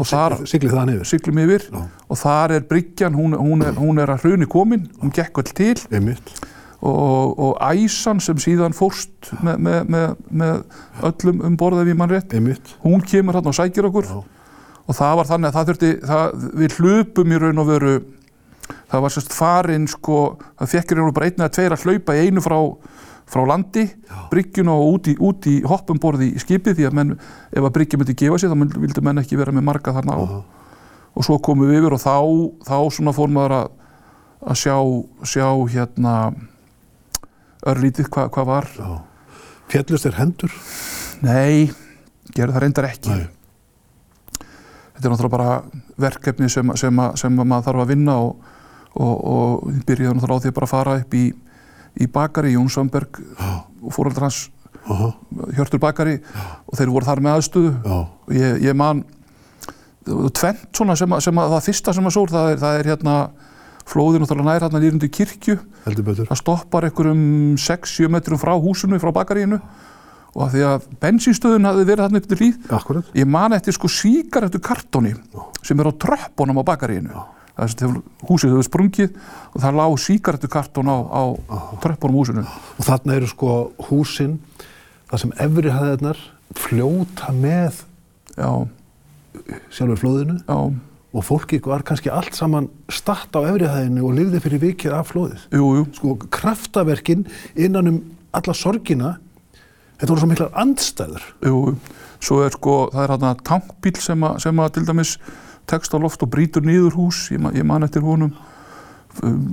og 0.00 0.06
þar 0.06 0.36
Siglið 0.48 0.72
það 0.76 0.86
niður. 0.92 1.08
siglum 1.10 1.40
yfir 1.42 1.66
Já. 1.70 1.80
og 2.08 2.20
þar 2.20 2.54
er 2.56 2.66
bryggjan, 2.70 3.16
hún, 3.18 3.34
hún, 3.36 3.64
er, 3.66 3.74
hún 3.76 3.98
er 4.00 4.12
að 4.14 4.24
hruni 4.24 4.46
komin, 4.50 4.86
hún 5.02 5.12
gekk 5.14 5.40
vel 5.42 5.50
til 5.50 5.74
Einmitt. 5.90 6.30
og, 6.80 7.34
og 7.42 7.58
æsan 7.60 8.22
sem 8.22 8.38
síðan 8.40 8.72
fórst 8.76 9.32
með, 9.44 9.58
með, 9.66 9.80
með, 9.92 10.14
með 10.30 10.62
öllum 11.10 11.42
um 11.50 11.56
borðið 11.60 11.90
við 11.90 11.98
mann 12.00 12.14
rétt, 12.14 12.32
Einmitt. 12.38 12.76
hún 12.86 13.02
kemur 13.02 13.36
hann 13.40 13.50
og 13.50 13.58
sækir 13.58 13.90
okkur 13.90 14.06
Já. 14.08 14.20
Og 14.90 14.96
það 14.98 15.18
var 15.20 15.28
þannig 15.28 15.50
að 15.50 15.56
það 15.56 15.68
þurfti, 15.68 15.90
það, 16.10 16.46
við 16.60 16.78
hlupum 16.80 17.34
í 17.34 17.40
raun 17.44 17.62
og 17.62 17.68
veru, 17.68 17.92
það 18.90 19.04
var 19.04 19.14
sérst 19.14 19.36
farin 19.36 19.86
sko, 19.90 20.22
það 20.58 20.72
fekkir 20.74 21.00
hérna 21.00 21.14
bara 21.14 21.30
einn 21.30 21.44
eða 21.44 21.54
tveir 21.56 21.76
að 21.76 21.84
hlaupa 21.86 22.16
í 22.16 22.24
einu 22.26 22.42
frá, 22.42 22.56
frá 23.30 23.44
landi, 23.46 23.84
bryggjuna 24.32 24.74
og 24.74 24.96
út 24.96 25.10
í, 25.12 25.14
út 25.22 25.50
í 25.50 25.60
hoppumborði 25.70 26.32
í 26.34 26.42
skipið 26.42 26.80
því 26.80 26.88
að 26.88 26.96
menn, 26.98 27.12
ef 27.54 27.62
að 27.62 27.74
bryggja 27.78 28.00
myndi 28.00 28.18
gefa 28.18 28.40
sér 28.42 28.50
þá 28.50 28.80
vildu 28.82 29.04
menn 29.06 29.22
ekki 29.22 29.38
vera 29.38 29.54
með 29.54 29.68
marga 29.70 29.94
þarna 29.94 30.18
á 30.18 30.22
og 31.10 31.26
svo 31.26 31.40
komum 31.42 31.68
við 31.68 31.80
yfir 31.80 31.96
og 31.96 32.02
þá, 32.02 32.16
þá 32.66 32.76
svona 32.94 33.14
fór 33.14 33.32
maður 33.34 33.56
að, 33.56 33.72
að 34.46 34.60
sjá, 34.62 34.76
sjá 35.26 35.46
hérna 35.74 36.14
örlítið 37.70 38.08
hvað 38.14 38.30
hva 38.34 38.46
var. 38.48 38.70
Já. 38.78 38.90
Fjallust 39.70 40.08
er 40.08 40.16
hendur. 40.18 40.54
Nei, 41.26 41.70
gerðu 42.32 42.56
það 42.56 42.64
reyndar 42.64 42.88
ekki. 42.90 43.12
Nei. 43.14 43.28
Þetta 45.00 45.08
er 45.08 45.14
náttúrulega 45.14 45.32
bara 45.32 45.82
verkefni 46.04 46.48
sem, 46.52 46.70
sem, 46.76 46.98
að- 47.00 47.14
sem 47.16 47.38
að 47.40 47.46
maður 47.48 47.64
þarf 47.70 47.82
að 47.86 47.92
vinna 47.94 48.16
og, 48.20 48.34
og, 49.00 49.14
og 49.32 49.70
byrjaði 49.88 50.18
náttúrulega 50.18 50.36
á 50.36 50.42
því 50.44 50.50
að 50.52 50.56
bara 50.60 50.68
fara 50.68 50.96
upp 51.00 51.14
í, 51.16 51.22
í 52.04 52.08
bakari, 52.12 52.52
Jón 52.52 52.68
Svanberg 52.70 53.20
og 53.80 53.94
fóröldar 53.96 54.28
hans 54.28 54.42
Aha. 54.90 55.10
Hjörtur 55.56 55.80
bakari 55.80 56.18
og 56.66 56.76
þeir 56.78 56.90
voru 56.92 57.04
þar 57.08 57.20
með 57.24 57.34
aðstöðu. 57.38 57.72
Og 58.26 58.30
ég, 58.36 58.60
ég 58.64 58.76
man 58.76 59.02
tvent 60.34 60.70
svona 60.76 60.96
sem, 60.98 61.12
að, 61.12 61.20
sem 61.26 61.38
að 61.40 61.52
það 61.54 61.66
fyrsta 61.68 61.94
sem 61.96 62.08
að 62.08 62.14
sór 62.16 62.32
það 62.32 62.48
er, 62.54 62.60
það 62.62 62.78
er 62.80 62.88
hérna 62.90 63.16
flóðin 63.90 64.22
náttúrulega 64.24 64.48
nær 64.48 64.64
hérna 64.66 64.80
nýrundu 64.82 65.10
kirkju. 65.12 65.56
Það 66.30 66.40
stoppar 66.40 66.86
einhverjum 66.88 67.22
6-7 67.60 68.08
metrum 68.12 68.40
frá 68.40 68.52
húsinu, 68.62 68.98
frá 69.02 69.12
bakaríinu 69.14 69.60
og 70.34 70.46
af 70.46 70.54
því 70.54 70.62
að 70.68 70.88
bensínstöðun 71.02 71.68
hafði 71.68 71.84
verið 71.88 72.04
þarna 72.06 72.20
upp 72.20 72.28
til 72.30 72.38
líð 72.40 72.72
Akkurat. 72.76 73.12
ég 73.14 73.26
man 73.26 73.52
eftir 73.56 73.74
sko 73.74 73.88
síkaretu 73.90 74.60
kartóni 74.62 75.14
sem 75.62 75.80
er 75.80 75.90
á 75.90 75.92
tröppunum 75.92 76.60
á 76.62 76.64
bakaríinu. 76.64 77.22
Er 77.60 77.68
sem 77.68 77.96
húsið 78.24 78.54
hefur 78.54 78.64
sprungið 78.68 79.16
og 79.52 79.60
það 79.60 79.76
lág 79.76 79.96
síkaretu 80.00 80.48
kartón 80.48 80.88
á, 80.88 80.96
á 80.96 81.22
tröppunum 81.82 82.20
húsinu. 82.22 82.44
Og 82.78 82.86
þarna 82.86 83.16
eru 83.18 83.26
sko 83.28 83.72
húsin, 83.90 84.38
það 85.10 85.24
sem 85.24 85.34
efri 85.44 85.74
hæðirnar 85.74 86.22
fljóta 86.56 87.34
með 87.36 87.82
já, 88.38 88.48
sjálfur 89.74 90.00
flóðinu. 90.00 90.38
Já, 90.46 90.56
og 91.10 91.26
fólki 91.26 91.58
var 91.66 91.82
kannski 91.82 92.10
allt 92.14 92.36
saman 92.38 92.68
statt 92.88 93.34
á 93.34 93.42
efri 93.42 93.66
hæðinu 93.68 94.06
og 94.06 94.14
lifði 94.16 94.40
fyrir 94.46 94.62
vikið 94.64 94.94
af 94.94 95.10
flóðið. 95.10 95.44
jú, 95.50 95.66
jú. 95.80 95.86
Sko 95.98 96.16
kraftaverkin 96.30 97.26
innan 97.56 97.88
um 97.90 98.00
alla 98.32 98.54
sorgina, 98.54 99.18
þetta 100.00 100.10
voru 100.10 100.20
svo 100.24 100.30
miklar 100.32 100.50
andstæður. 100.64 101.24
Jú, 101.46 101.60
svo 102.20 102.42
er 102.46 102.52
sko, 102.56 102.76
það 102.92 103.02
er 103.06 103.14
hérna 103.14 103.32
tankbíl 103.46 103.96
sem 104.00 104.26
að, 104.26 104.38
sem 104.44 104.60
að 104.64 104.72
til 104.78 104.84
dæmis 104.88 105.14
tekst 105.70 105.92
á 105.94 105.98
loft 106.02 106.22
og 106.24 106.30
brýtur 106.32 106.64
niður 106.66 106.96
hús, 106.98 107.26
ég, 107.30 107.38
ma- 107.40 107.52
ég 107.54 107.64
man 107.68 107.84
eftir 107.86 108.02
honum 108.02 108.32
um, 109.22 109.44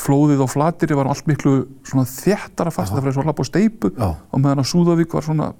flóðið 0.00 0.40
á 0.42 0.48
flatiri 0.50 0.96
var 0.98 1.06
allt 1.10 1.26
miklu 1.30 1.52
svona 1.86 2.06
þéttara 2.08 2.72
fast, 2.74 2.90
það 2.94 3.04
fyrir 3.04 3.14
svo 3.18 3.22
hlapp 3.28 3.42
á 3.42 3.46
steipu 3.46 3.90
Já. 3.94 4.08
og 4.32 4.40
meðan 4.42 4.62
að 4.64 4.70
Súðavík 4.72 5.12
var 5.14 5.22
svona 5.26 5.50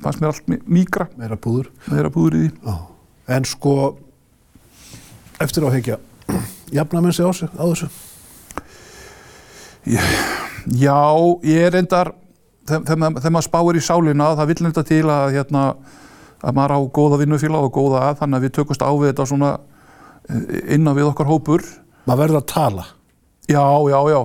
fannst 0.00 0.22
mér 0.22 0.30
allt 0.30 0.46
mýkra 0.64 1.08
Meira 1.20 1.36
púður. 1.36 1.68
með 1.88 1.98
þeirra 1.98 2.12
búður 2.14 2.38
í 2.38 2.40
því 2.46 2.70
Já. 2.70 2.78
En 3.36 3.44
sko, 3.50 3.74
eftir 5.44 5.66
áhegja, 5.68 5.98
jafna 6.74 7.02
menn 7.04 7.12
sig 7.14 7.26
á 7.26 7.32
þessu. 7.32 7.90
Já, 9.86 10.98
ég 11.42 11.66
er 11.66 11.72
reyndar 11.74 12.12
þegar 12.68 12.98
maður- 13.02 13.46
spáir 13.46 13.78
í 13.78 13.82
sálina 13.82 14.32
það 14.38 14.50
vill 14.52 14.60
reynda 14.66 14.84
til 14.86 15.02
að 15.10 15.32
hérna, 15.36 15.62
að 16.42 16.56
maður 16.58 16.74
á 16.76 16.80
góða 16.98 17.18
vinnufélag 17.22 17.68
og 17.68 17.72
góða 17.74 18.02
að 18.08 18.18
þannig 18.22 18.38
að 18.38 18.46
við 18.46 18.54
tökumst 18.58 18.82
á 18.82 18.90
við 18.92 19.08
þetta 19.12 19.26
svona 19.30 19.50
eh, 20.28 20.74
innan 20.76 20.96
við 20.96 21.08
okkar 21.10 21.30
hópur. 21.30 21.62
Maður 22.06 22.22
verður 22.24 22.40
að 22.42 22.46
tala. 22.52 22.84
Já, 23.50 23.64
já, 23.90 23.98
já. 24.10 24.20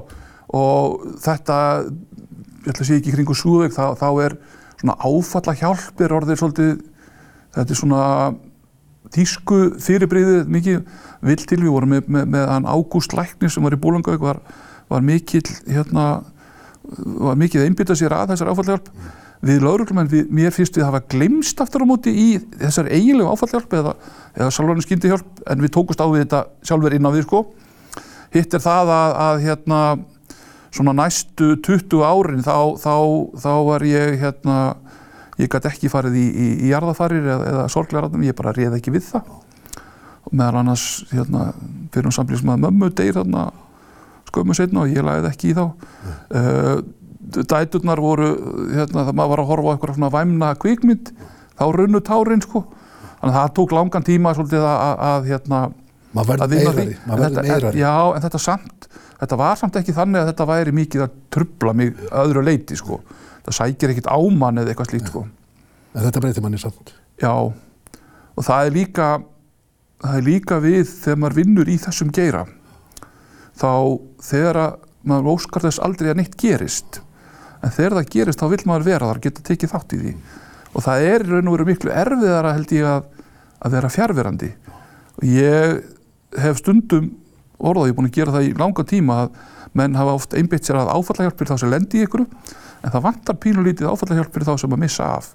Og 0.58 1.08
þetta, 1.22 1.58
ég 2.65 2.70
ætla 2.72 2.82
að 2.84 2.88
segja 2.88 3.01
ekki 3.01 3.15
kringu 3.17 3.36
Súðveik, 3.38 3.74
þá, 3.75 3.98
þá 4.00 4.10
er 4.25 4.38
svona 4.77 4.96
áfalla 5.01 5.58
hjálpir 5.58 6.13
orðið 6.13 6.39
svolítið, 6.41 6.72
þetta 7.58 7.74
er 7.74 7.79
svona 7.82 8.01
tísku 9.13 9.60
fyrirbreyðið 9.82 10.50
mikið 10.51 10.82
vill 11.27 11.44
til, 11.48 11.60
við 11.63 11.72
vorum 11.74 11.94
með, 11.96 12.10
með, 12.12 12.25
með 12.34 12.48
hann 12.51 12.67
Ágúst 12.70 13.13
Læknir 13.17 13.51
sem 13.53 13.63
var 13.65 13.75
í 13.75 13.79
Búlangauk, 13.82 14.20
var, 14.22 14.41
var 14.91 15.06
mikill, 15.06 15.46
hérna, 15.70 16.08
var 17.27 17.39
mikið 17.39 17.63
að 17.63 17.70
einbytta 17.70 17.96
sér 17.98 18.15
að 18.15 18.34
þessar 18.34 18.51
áfallahjálp. 18.53 18.91
Við 19.48 19.62
lauruglumenn, 19.62 20.10
við, 20.10 20.29
mér 20.34 20.53
finnst 20.56 20.77
við 20.77 20.86
að 20.86 20.91
hafa 20.91 21.08
glemst 21.13 21.62
aftur 21.62 21.86
á 21.86 21.89
móti 21.89 22.13
í 22.13 22.27
þessar 22.58 22.89
eiginlegu 22.89 23.29
áfallahjálp 23.29 23.75
eða, 23.79 23.94
eða 24.34 24.50
salvarinn 24.56 24.86
skyndi 24.86 25.12
hjálp, 25.12 25.41
en 25.46 25.62
við 25.62 25.74
tókust 25.75 26.01
á 26.01 26.08
við 26.10 26.24
þetta 26.24 26.44
sjálfur 26.65 26.98
inn 26.98 27.06
á 27.06 27.12
við, 27.13 27.27
sko. 27.27 27.44
Hitt 28.34 28.58
er 28.58 28.63
það 28.63 28.94
að, 28.96 29.17
að 29.27 29.44
hérna, 29.46 29.82
svona 30.74 30.96
næstu 30.98 31.53
20 31.65 32.06
árin 32.08 32.46
þá, 32.46 32.56
þá, 32.82 32.96
þá 33.46 33.51
var 33.70 33.86
ég 33.88 34.17
hérna, 34.24 34.58
ég 35.38 35.51
gæti 35.53 35.72
ekki 35.72 35.91
farið 35.94 36.17
í, 36.17 36.25
í, 36.27 36.48
í 36.65 36.72
jarðafarir 36.74 37.27
eða, 37.27 37.51
eða 37.51 37.67
sorglegararnum, 37.74 38.25
ég 38.25 38.38
bara 38.38 38.56
reið 38.58 38.79
ekki 38.79 38.96
við 38.96 39.06
það 39.12 39.36
og 40.27 40.36
meðal 40.36 40.62
annars 40.62 40.88
hérna, 41.13 41.51
fyrir 41.94 42.10
um 42.10 42.15
samlýs 42.15 42.44
með 42.46 42.65
mömmu 42.65 42.91
deyr 42.96 43.15
þarna 43.22 43.48
skömmu 44.27 44.55
setna 44.57 44.84
og 44.84 44.93
ég 44.93 45.05
lagði 45.05 45.31
ekki 45.31 45.51
í 45.51 45.57
þá. 45.57 45.65
Uh, 46.31 46.75
dæturnar 47.27 48.01
voru 48.01 48.29
hérna, 48.72 49.03
það 49.07 49.17
maður 49.17 49.34
var 49.34 49.43
að 49.43 49.50
horfa 49.51 49.67
á 49.67 49.74
eitthvað 49.74 49.98
svona 49.98 50.13
væmna 50.13 50.53
kvikmynd, 50.62 51.12
þá 51.57 51.65
runnu 51.75 52.01
tárin 52.05 52.43
sko, 52.43 52.63
þannig 53.19 53.34
að 53.34 53.38
það 53.39 53.53
tók 53.60 53.75
langan 53.75 54.07
tíma 54.07 54.34
svolítið 54.38 54.67
að, 54.69 55.03
að, 55.10 55.29
hérna 55.31 55.62
maður 56.15 56.31
verður 56.34 56.53
meirari, 56.53 56.98
maður 57.03 57.24
verður 57.25 57.50
meirari. 57.50 57.81
Já, 57.81 57.93
en 58.15 58.25
þetta 58.25 58.41
samt 58.41 58.88
þetta 59.17 59.39
var 59.39 59.57
samt 59.60 59.79
ekki 59.79 59.96
þannig 59.98 60.22
að 60.22 60.29
þetta 60.31 60.48
væri 60.51 60.75
mikið 60.77 61.05
að 61.05 61.15
trubla 61.34 61.74
mig 61.77 61.96
öðru 62.24 62.43
leiti 62.46 62.77
sko. 62.77 63.01
það 63.48 63.57
sækir 63.60 63.93
ekkit 63.93 64.12
ámann 64.12 64.62
eða 64.62 64.74
eitthvað 64.74 64.91
slíkt 64.91 65.12
sko. 65.12 65.24
en 65.93 66.03
þetta 66.05 66.22
breytir 66.24 66.46
manni 66.46 66.62
samt. 66.62 66.93
Já, 67.22 67.34
og 67.34 68.46
það 68.46 68.67
er 68.67 68.75
líka 68.75 69.07
það 70.03 70.17
er 70.19 70.27
líka 70.27 70.60
við 70.62 70.86
þegar 70.91 71.22
maður 71.24 71.38
vinnur 71.41 71.69
í 71.69 71.77
þessum 71.81 72.13
geira 72.13 72.46
þá 73.57 73.71
þegar 74.29 74.61
að 74.61 74.75
maður 75.07 75.29
óskar 75.33 75.65
þess 75.67 75.81
aldrei 75.83 76.11
að 76.11 76.19
neitt 76.21 76.35
gerist 76.39 77.01
en 77.63 77.73
þegar 77.73 77.97
það 77.97 78.09
gerist 78.13 78.41
þá 78.41 78.47
vil 78.51 78.63
maður 78.69 78.87
vera 78.87 79.09
þar 79.09 79.21
geta 79.23 79.45
tekið 79.47 79.73
þátt 79.73 79.95
í 79.95 80.01
því. 80.01 80.15
Og 80.75 80.83
það 80.85 81.05
er 81.07 81.25
í 81.25 81.29
raun 81.31 81.49
og 81.49 81.55
veru 81.55 81.67
miklu 81.67 81.93
erfiðara 81.95 82.53
held 82.57 82.73
ég 82.75 82.87
að, 82.87 83.07
að 83.63 83.77
vera 83.77 83.93
fjárverandi 83.93 84.51
og 85.17 85.23
ég 85.25 85.79
hef 86.37 86.61
stundum 86.61 87.09
orðað, 87.57 87.89
ég 87.89 87.93
er 87.95 87.97
búin 87.97 88.09
að 88.11 88.17
gera 88.19 88.35
það 88.35 88.47
í 88.49 88.53
langa 88.59 88.85
tíma 88.87 89.19
að 89.23 89.37
menn 89.77 89.97
hafa 89.97 90.15
oft 90.19 90.37
einbeitt 90.37 90.67
sér 90.67 90.81
að 90.81 90.93
áfallahjálp 90.93 91.39
fyrir 91.39 91.53
þá 91.53 91.61
sem 91.63 91.73
lendi 91.73 92.01
í 92.01 92.05
ykkur 92.05 92.25
en 92.27 92.93
það 92.93 93.05
vantar 93.07 93.39
pínulítið 93.41 93.89
áfallahjálp 93.89 94.33
fyrir 94.33 94.49
þá 94.51 94.61
sem 94.61 94.75
að 94.75 94.83
missa 94.83 95.11
af. 95.17 95.31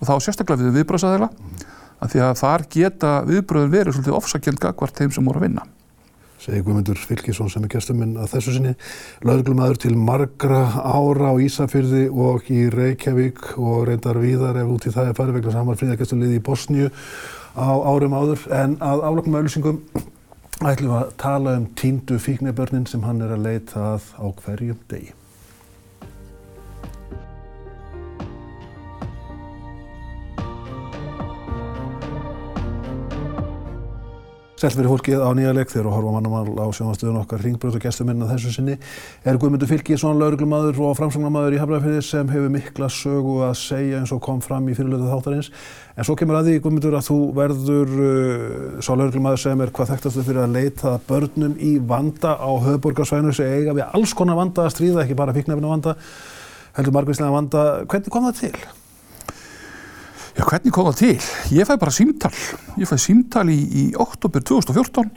Og 0.00 0.08
þá 0.08 0.14
sérstaklega 0.24 0.64
við 0.64 0.80
viðbröðsaðila 0.80 1.30
að 1.96 2.12
því 2.12 2.24
að 2.24 2.36
þar 2.40 2.66
geta 2.72 3.16
viðbröðin 3.28 3.72
verið 3.72 3.96
svolítið 3.96 4.20
ofsakjönd 4.20 4.62
gagvart 4.62 5.00
þeim 5.00 5.12
sem 5.12 5.28
voru 5.28 5.42
að 5.42 5.48
vinna 5.48 5.66
Segir 6.42 6.64
Guðmundur 6.66 6.98
Fylkisson 7.00 7.50
sem 7.52 7.64
er 7.64 7.72
gestuminn 7.72 8.16
að 8.20 8.34
þessu 8.34 8.56
sinni 8.56 8.74
löglumadur 9.26 9.80
til 9.86 9.94
margra 9.96 10.62
ára 10.84 11.32
á 11.32 11.34
Ísafyrði 11.40 12.06
og 12.12 12.50
í 12.52 12.66
Reykjavík 12.72 13.56
og 13.56 13.86
reyndar 13.88 14.20
víðar 14.20 14.60
ef 14.60 14.72
út 14.76 14.88
í 14.88 14.94
það 14.94 15.10
er 15.10 15.18
farið 15.18 15.40
vegna 15.40 15.56
samar 15.56 15.80
fríðargesturliði 15.80 16.40
í 16.40 16.44
Bosníu 16.46 16.90
á 17.56 17.72
árum 17.72 18.16
áður 18.16 18.48
en 18.52 18.78
að 18.84 19.06
aflokkum 19.10 19.38
auðlýsingum 19.40 19.82
ætlum 20.64 20.96
að 21.00 21.14
tala 21.20 21.56
um 21.60 21.70
tíndu 21.76 22.20
fíknibörnin 22.20 22.88
sem 22.88 23.04
hann 23.04 23.24
er 23.24 23.36
að 23.36 23.46
leita 23.48 23.94
að 23.96 24.10
á 24.20 24.26
hverjum 24.42 24.82
degi. 24.92 25.12
Sælveri 34.56 34.88
fólkið 34.88 35.20
á 35.20 35.28
nýja 35.36 35.50
leik 35.52 35.68
þegar 35.68 35.90
og 35.90 35.94
horfa 35.98 36.12
mannamál 36.14 36.46
á 36.56 36.64
sjónastöðun 36.72 37.18
okkar 37.20 37.42
ringbröð 37.44 37.74
og 37.76 37.82
gestuminn 37.84 38.22
að 38.24 38.30
þessu 38.30 38.52
sinni 38.54 38.76
er 39.28 39.36
Guðmundur 39.36 39.68
Fylkísson, 39.68 40.16
lauruglumadur 40.16 40.78
og 40.80 40.94
framsóknarmadur 40.96 41.52
í 41.52 41.58
Hafnarfjörði 41.60 42.04
sem 42.06 42.30
hefur 42.32 42.54
mikla 42.54 42.88
sögu 42.88 43.34
að 43.44 43.52
segja 43.60 43.98
eins 44.00 44.14
og 44.16 44.22
kom 44.24 44.40
fram 44.40 44.70
í 44.72 44.76
fyrirlötu 44.78 45.10
þáttarins. 45.10 45.50
En 45.92 46.08
svo 46.08 46.16
kemur 46.16 46.38
að 46.38 46.48
því 46.48 46.62
Guðmundur 46.64 46.96
að 46.96 47.04
þú 47.10 47.18
verður 47.36 47.92
uh, 48.06 48.80
svo 48.80 48.96
lauruglumadur 48.96 49.44
sem 49.44 49.66
er 49.66 49.74
hvað 49.76 49.92
þekktastu 49.92 50.24
fyrir 50.30 50.46
að 50.46 50.56
leita 50.56 50.94
börnum 51.10 51.60
í 51.60 51.74
vanda 51.92 52.32
á 52.40 52.50
höfuborgarsvæðinu 52.70 53.36
sem 53.36 53.52
eiga 53.58 53.76
við 53.76 53.84
alls 53.92 54.16
konar 54.16 54.40
vanda 54.40 54.64
að 54.64 54.72
stríða, 54.78 55.04
ekki 55.04 55.20
bara 55.20 55.36
fíknefna 55.36 55.76
vanda, 55.76 55.98
heldur 56.80 56.96
margvíslega 56.96 57.36
vanda. 57.36 57.68
Hvernig 57.84 58.16
kom 58.16 58.30
það 58.30 58.40
til? 58.40 58.75
Já, 60.36 60.44
hvernig 60.44 60.72
kom 60.74 60.90
það 60.90 60.98
til? 61.00 61.28
Ég 61.56 61.64
fæ 61.64 61.78
bara 61.80 61.92
símtal. 61.94 62.32
Ég 62.76 62.88
fæ 62.88 62.98
símtal 63.00 63.46
í, 63.48 63.56
í 63.56 63.84
oktober 63.96 64.42
2014 64.44 65.08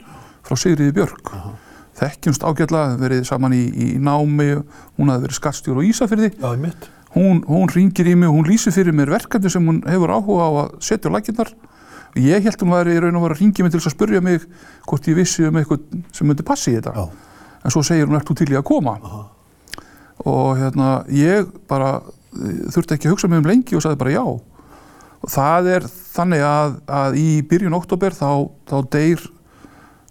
frá 0.46 0.56
Sigriði 0.56 0.94
Björg. 0.96 1.20
Uh 1.28 1.42
-huh. 1.42 1.58
Þekkjumst 2.00 2.44
ágjörlega, 2.46 2.96
verið 2.96 3.26
saman 3.28 3.52
í, 3.52 3.64
í 3.68 3.88
námi, 4.00 4.62
hún 4.96 5.12
hafði 5.12 5.26
verið 5.26 5.36
skattstjóru 5.36 5.84
á 5.84 5.88
Ísafyrði. 5.90 6.30
Já, 6.40 6.48
ég 6.54 6.62
mitt. 6.62 6.88
Hún, 7.12 7.42
hún 7.44 7.68
ringir 7.68 8.06
í 8.06 8.14
mig 8.16 8.28
og 8.28 8.34
hún 8.34 8.48
lýsir 8.48 8.72
fyrir 8.72 8.94
mér 8.94 9.10
verkefni 9.10 9.50
sem 9.50 9.66
hún 9.66 9.82
hefur 9.84 10.08
áhuga 10.08 10.46
á 10.48 10.50
að 10.64 10.80
setja 10.80 11.10
á 11.10 11.12
lækinnar. 11.12 11.52
Ég 12.16 12.42
held 12.42 12.62
hún 12.62 12.72
væri 12.72 12.96
í 12.96 13.00
raun 13.00 13.16
og 13.16 13.22
var 13.22 13.34
að 13.34 13.40
ringja 13.40 13.64
mig 13.64 13.72
til 13.72 13.80
að 13.80 13.92
spurja 13.92 14.20
mig 14.20 14.40
hvort 14.86 15.08
ég 15.08 15.16
vissi 15.16 15.44
um 15.44 15.56
eitthvað 15.56 15.80
sem 16.12 16.26
myndi 16.26 16.42
passi 16.42 16.72
í 16.72 16.80
þetta. 16.80 16.94
Já. 16.96 17.08
En 17.64 17.70
svo 17.70 17.82
segir 17.82 18.06
hún, 18.06 18.16
ert 18.16 18.28
þú 18.30 18.36
til 18.36 18.52
í 18.52 18.56
að 18.56 18.64
koma? 18.64 18.96
Uh 18.96 19.12
-huh. 19.12 19.26
Og 20.24 20.56
hérna, 20.56 21.04
ég 21.08 21.46
bara 21.68 22.00
þurfti 22.70 22.94
ekki 22.94 23.08
að 23.08 23.10
hugsa 23.10 23.28
mig 23.28 23.38
um 23.38 23.44
lengi 23.44 23.76
og 23.76 23.82
sagði 23.82 23.98
bara 23.98 24.10
já 24.10 24.40
og 25.20 25.32
það 25.32 25.68
er 25.74 25.86
þannig 25.90 26.42
að, 26.44 26.74
að 26.88 27.20
í 27.20 27.28
byrjun 27.48 27.76
oktober 27.76 28.16
þá, 28.16 28.48
þá 28.70 28.76
deyr 28.96 29.24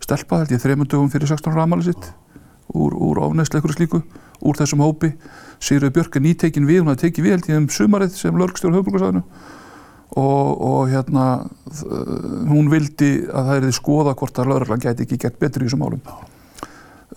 stelpa 0.04 0.42
held 0.42 0.54
ég 0.54 0.64
þreymundugum 0.64 1.12
fyrir 1.14 1.30
16 1.32 1.56
ramali 1.56 1.88
sitt 1.90 2.12
úr, 2.74 2.94
úr 2.94 3.22
ofnæslega 3.26 3.64
ykkur 3.64 3.76
slíku 3.76 4.02
úr 4.40 4.56
þessum 4.56 4.84
hópi. 4.86 5.12
Sigurður 5.60 5.96
Björk 5.98 6.16
er 6.16 6.24
nýtekin 6.24 6.68
við, 6.68 6.84
hún 6.84 6.94
hafði 6.94 7.08
tekið 7.08 7.26
við 7.26 7.36
held 7.36 7.50
ég 7.50 7.60
um 7.60 7.70
sumarið 7.76 8.14
sem 8.16 8.38
lörgstjórn 8.40 8.78
höfbrukarsæðinu 8.78 9.24
og, 10.20 10.62
og 10.70 10.82
hérna 10.94 11.26
hún 12.50 12.70
vildi 12.72 13.12
að 13.28 13.50
það 13.50 13.56
erði 13.58 13.76
skoða 13.76 14.16
hvort 14.18 14.40
að 14.40 14.54
lörglan 14.54 14.84
gæti 14.86 15.06
ekki 15.06 15.20
gert 15.26 15.40
betur 15.42 15.66
í 15.66 15.68
þessum 15.68 15.84
málum. 15.84 16.04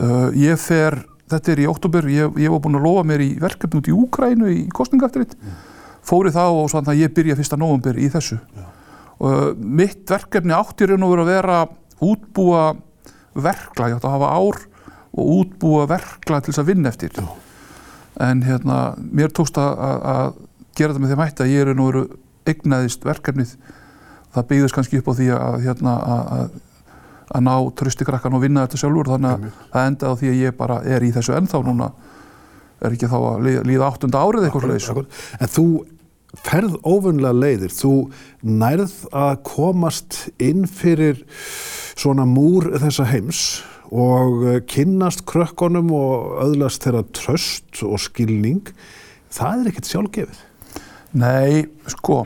Uh, 0.01 0.33
ég 0.35 0.59
fer, 0.59 0.99
þetta 1.31 1.53
er 1.53 1.63
í 1.63 1.69
oktober 1.71 2.09
ég, 2.11 2.41
ég 2.41 2.53
var 2.53 2.65
búin 2.65 2.81
að 2.81 2.89
lofa 2.89 3.05
mér 3.13 3.23
í 3.23 3.35
verkefni 3.41 3.79
út 3.79 3.93
í 3.93 3.95
Úkrænu 3.95 4.51
í 4.51 4.65
kostningaftriðt 4.75 5.37
mm 5.37 5.61
fóri 6.07 6.33
þá 6.35 6.45
og 6.51 6.71
svona 6.73 6.93
að 6.93 7.05
ég 7.05 7.15
byrja 7.15 7.39
fyrsta 7.39 7.59
nógumbur 7.61 7.99
í 8.01 8.09
þessu. 8.13 8.39
Og 9.23 9.59
mitt 9.59 10.09
verkefni 10.11 10.55
átti 10.57 10.89
raun 10.91 11.07
og 11.07 11.15
verið 11.15 11.29
að 11.29 11.33
vera 11.37 11.59
útbúa 12.03 12.65
verkla, 13.33 13.91
ég 13.91 13.99
átti 13.99 14.09
að 14.09 14.17
hafa 14.17 14.33
ár 14.35 14.59
og 15.13 15.31
útbúa 15.39 15.87
verkla 15.91 16.41
til 16.41 16.53
þess 16.53 16.63
að 16.63 16.73
vinna 16.73 16.91
eftir. 16.91 17.15
Já. 17.15 17.29
En 18.23 18.43
hérna, 18.45 18.81
mér 18.99 19.33
tókst 19.33 19.57
að, 19.61 19.79
að 20.13 20.35
gera 20.77 20.93
þetta 20.93 21.05
með 21.05 21.15
þeim 21.15 21.23
hætti 21.23 21.45
að 21.45 21.53
ég 21.53 21.69
raun 21.69 21.85
og 21.85 21.89
verið 21.93 22.11
eignaðist 22.51 23.07
verkefnið. 23.07 23.55
Það 24.33 24.47
byggðist 24.51 24.77
kannski 24.77 25.01
upp 25.01 25.11
á 25.13 25.15
því 25.17 25.29
að, 25.37 25.57
hérna, 25.67 25.95
að, 26.17 26.55
að 27.37 27.45
ná 27.47 27.55
tröstikrakkan 27.79 28.37
og 28.37 28.43
vinna 28.43 28.65
þetta 28.67 28.81
sjálfur, 28.83 29.13
þannig 29.13 29.33
að 29.37 29.61
það 29.75 29.91
endaði 29.91 30.13
á 30.13 30.21
því 30.21 30.33
að 30.33 30.41
ég 30.41 30.57
bara 30.59 30.79
er 30.89 31.05
í 31.05 31.13
þessu 31.15 31.37
ennþá 31.37 31.63
núna 31.69 31.91
er 32.83 32.95
ekki 32.95 33.11
þá 33.11 33.19
að 33.19 33.51
líða 33.69 33.89
áttunda 33.89 34.23
árið 34.23 34.47
eitthvað 34.49 34.71
leiðis. 34.73 35.19
En 35.39 35.53
þú 35.53 35.67
ferð 36.43 36.79
ofunlega 36.89 37.37
leiðir, 37.37 37.75
þú 37.77 37.93
nærð 38.43 38.95
að 39.13 39.35
komast 39.47 40.23
inn 40.43 40.65
fyrir 40.71 41.21
svona 41.99 42.25
múr 42.29 42.71
þessa 42.81 43.07
heims 43.11 43.43
og 43.93 44.47
eh, 44.49 44.61
kynnast 44.65 45.27
krökkunum 45.29 45.93
og 45.93 46.39
öðlast 46.47 46.87
þeirra 46.87 47.05
tröst 47.13 47.83
og 47.85 48.01
skilning, 48.01 48.73
það 49.33 49.59
er 49.59 49.73
ekkert 49.73 49.91
sjálfgefið. 49.91 50.41
Nei, 51.21 51.67
sko, 51.93 52.23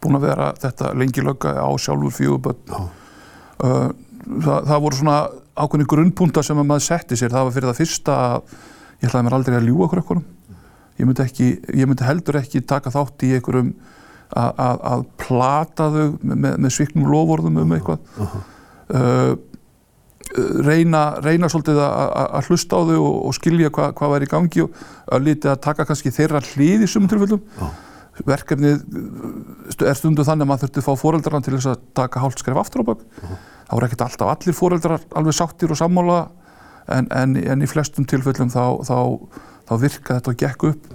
búin 0.00 0.16
að 0.16 0.28
vera 0.30 0.52
þetta 0.62 0.94
lengi 0.96 1.24
lögga 1.24 1.58
á 1.60 1.68
sjálfur 1.76 2.14
fjöguböld. 2.16 2.72
Uh, 3.60 3.90
það, 4.24 4.70
það 4.70 4.80
voru 4.86 4.98
svona 4.98 5.18
ákveðni 5.54 5.88
grunnpunta 5.92 6.42
sem 6.44 6.58
maður 6.58 6.86
setti 6.88 7.18
sér, 7.20 7.32
það 7.34 7.44
var 7.48 7.54
fyrir 7.58 7.70
það 7.70 7.80
fyrsta 7.82 8.16
að 8.24 8.54
ég 9.04 9.10
ætlaði 9.10 9.28
mér 9.28 9.36
aldrei 9.38 9.58
að 9.58 9.68
ljúa 9.68 9.90
krökkunum. 9.92 10.24
Ég 10.94 11.08
myndi, 11.08 11.24
ekki, 11.24 11.48
ég 11.74 11.88
myndi 11.90 12.06
heldur 12.06 12.38
ekki 12.40 12.62
taka 12.64 12.92
þátt 12.94 13.24
í 13.26 13.34
einhverjum 13.36 13.74
að 14.34 15.02
plata 15.20 15.88
þau 15.92 16.04
með, 16.22 16.54
með 16.58 16.70
sviknum 16.72 17.10
lofórðum 17.10 17.58
um 17.62 17.74
eitthvað. 17.76 18.06
uh 18.18 18.34
-huh. 18.34 18.44
uh, 18.94 19.34
reyna, 20.64 21.02
reyna 21.22 21.50
svolítið 21.52 21.80
að 21.84 22.48
hlusta 22.48 22.78
á 22.78 22.82
þau 22.88 22.98
og, 22.98 23.16
og 23.28 23.34
skilja 23.36 23.70
hvað 23.70 23.92
hva 23.98 24.12
væri 24.14 24.28
í 24.28 24.30
gangi 24.30 24.62
og 24.64 24.78
að 25.12 25.26
lítið 25.28 25.50
að 25.52 25.64
taka 25.66 25.84
kannski 25.84 26.14
þeirra 26.14 26.40
hlið 26.54 26.86
í 26.86 26.88
sumum 26.90 27.10
tilfellum. 27.10 27.42
Uh 27.58 27.66
-huh. 27.68 27.74
verkefnið 28.24 28.78
er 29.82 29.94
stundu 29.98 30.22
þannig 30.22 30.46
að 30.46 30.48
maður 30.48 30.62
þurfti 30.64 30.80
að 30.80 30.86
fá 30.86 30.94
fóreldrarna 31.02 31.42
til 31.42 31.54
þess 31.56 31.66
að 31.66 31.80
taka 31.94 32.20
hálft 32.20 32.38
skref 32.38 32.56
aftur 32.56 32.86
á 32.86 32.88
bak. 32.90 33.00
Þá 33.68 33.74
er 33.76 33.84
ekkert 33.84 34.04
alltaf 34.06 34.28
allir 34.30 34.54
fóreldrar 34.54 35.00
alveg 35.14 35.34
sáttir 35.34 35.70
og 35.70 35.76
sammála 35.76 36.28
en, 36.88 37.06
en, 37.10 37.36
en 37.36 37.62
í 37.64 37.68
flestum 37.70 38.04
tilfellum 38.08 38.50
þá, 38.52 38.82
þá, 38.84 38.98
þá 39.70 39.74
virka 39.80 40.18
þetta 40.18 40.30
og 40.34 40.40
gekk 40.42 40.66
upp. 40.72 40.88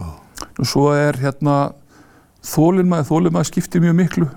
Og 0.60 0.68
svo 0.70 0.90
er 0.96 1.18
hérna 1.20 1.58
þólinmaði, 2.46 3.08
þólinmaði 3.10 3.50
skiptir 3.50 3.82
mjög 3.84 3.96
miklu. 3.98 4.28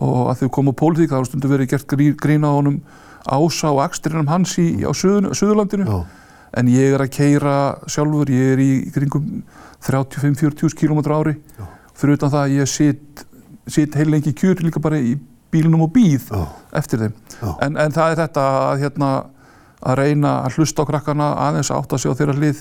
Og 0.00 0.30
að 0.30 0.44
þau 0.44 0.50
komu 0.54 0.72
á 0.72 0.80
pólitík 0.80 1.10
þá 1.12 1.18
er 1.20 1.28
stundu 1.28 1.50
verið 1.50 1.72
gert 1.74 1.86
grí- 1.90 2.14
grín 2.16 2.46
á 2.46 2.50
honum 2.54 2.78
ása 3.28 3.68
og 3.74 3.82
akstrinum 3.84 4.28
hans 4.30 4.54
í, 4.62 4.80
á 4.86 4.92
Suður, 4.96 5.32
Suðurlandinu. 5.36 5.84
Já. 5.84 6.00
en 6.56 6.66
ég 6.66 6.94
er 6.96 7.02
að 7.04 7.10
keira 7.14 7.52
sjálfur, 7.86 8.26
ég 8.32 8.54
er 8.56 8.58
í 8.64 8.70
kringum 8.90 9.42
35-40 9.86 10.74
km 10.78 10.98
ári. 11.14 11.34
Fyrir 11.94 12.16
utan 12.16 12.32
það 12.32 12.46
að 12.46 12.54
ég 12.56 12.70
sit, 12.70 13.24
sit 13.70 13.94
heil 13.98 14.08
lengi 14.10 14.32
í 14.32 14.36
kjur 14.40 14.62
líka 14.64 14.80
bara 14.82 14.98
í 14.98 15.12
bílunum 15.52 15.84
og 15.86 15.92
býð 15.94 16.30
eftir 16.78 17.04
þeim. 17.04 17.14
En, 17.62 17.76
en 17.76 17.92
það 17.94 18.14
er 18.14 18.20
þetta 18.24 18.46
að, 18.64 18.82
hérna, 18.84 19.10
að 19.80 19.96
reyna 20.02 20.34
að 20.44 20.58
hlusta 20.58 20.84
á 20.84 20.88
krakkana 20.90 21.30
aðeins 21.48 21.70
að 21.72 21.80
átta 21.82 21.98
sig 22.00 22.12
á 22.12 22.18
þeirra 22.18 22.36
hlið 22.36 22.60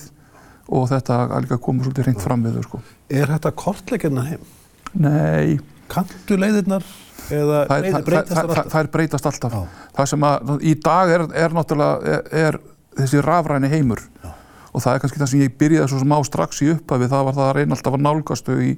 og 0.70 0.88
þetta 0.92 1.20
að 1.26 1.44
líka 1.46 1.58
koma 1.66 1.84
svolítið 1.84 2.08
reynd 2.08 2.24
fram 2.24 2.46
við 2.46 2.58
þau 2.60 2.66
sko. 2.68 2.82
Er 3.10 3.32
þetta 3.34 3.52
kortleikina 3.58 4.26
heim? 4.28 4.48
Nei, 4.94 5.60
Kantu 5.90 6.38
leiðirnar 6.38 6.86
eða 7.34 7.64
leiðir 7.82 8.06
breytast 8.06 8.34
þar 8.36 8.50
alltaf? 8.50 8.72
þær 8.74 8.90
breytast 8.94 9.30
alltaf 9.30 9.56
Já. 9.56 9.62
það 9.98 10.10
sem 10.12 10.26
að 10.30 10.52
í 10.62 10.74
dag 10.86 11.14
er, 11.16 11.24
er 11.44 11.56
náttúrulega 11.56 12.14
er, 12.14 12.24
er 12.46 12.60
þessi 13.00 13.24
rafræni 13.26 13.72
heimur 13.72 14.02
Já. 14.22 14.32
og 14.70 14.84
það 14.86 14.94
er 14.94 15.04
kannski 15.04 15.22
það 15.22 15.32
sem 15.34 15.44
ég 15.44 15.56
byrjaði 15.62 15.92
svo 15.92 16.02
sem 16.04 16.14
á 16.14 16.20
strax 16.30 16.64
í 16.66 16.72
upphafi 16.76 17.10
það 17.12 17.28
var 17.28 17.38
það 17.40 17.48
að 17.48 17.56
reyna 17.60 17.78
alltaf 17.78 17.98
að 17.98 18.06
nálgast 18.06 18.50
þau 18.50 18.60
í, 18.66 18.72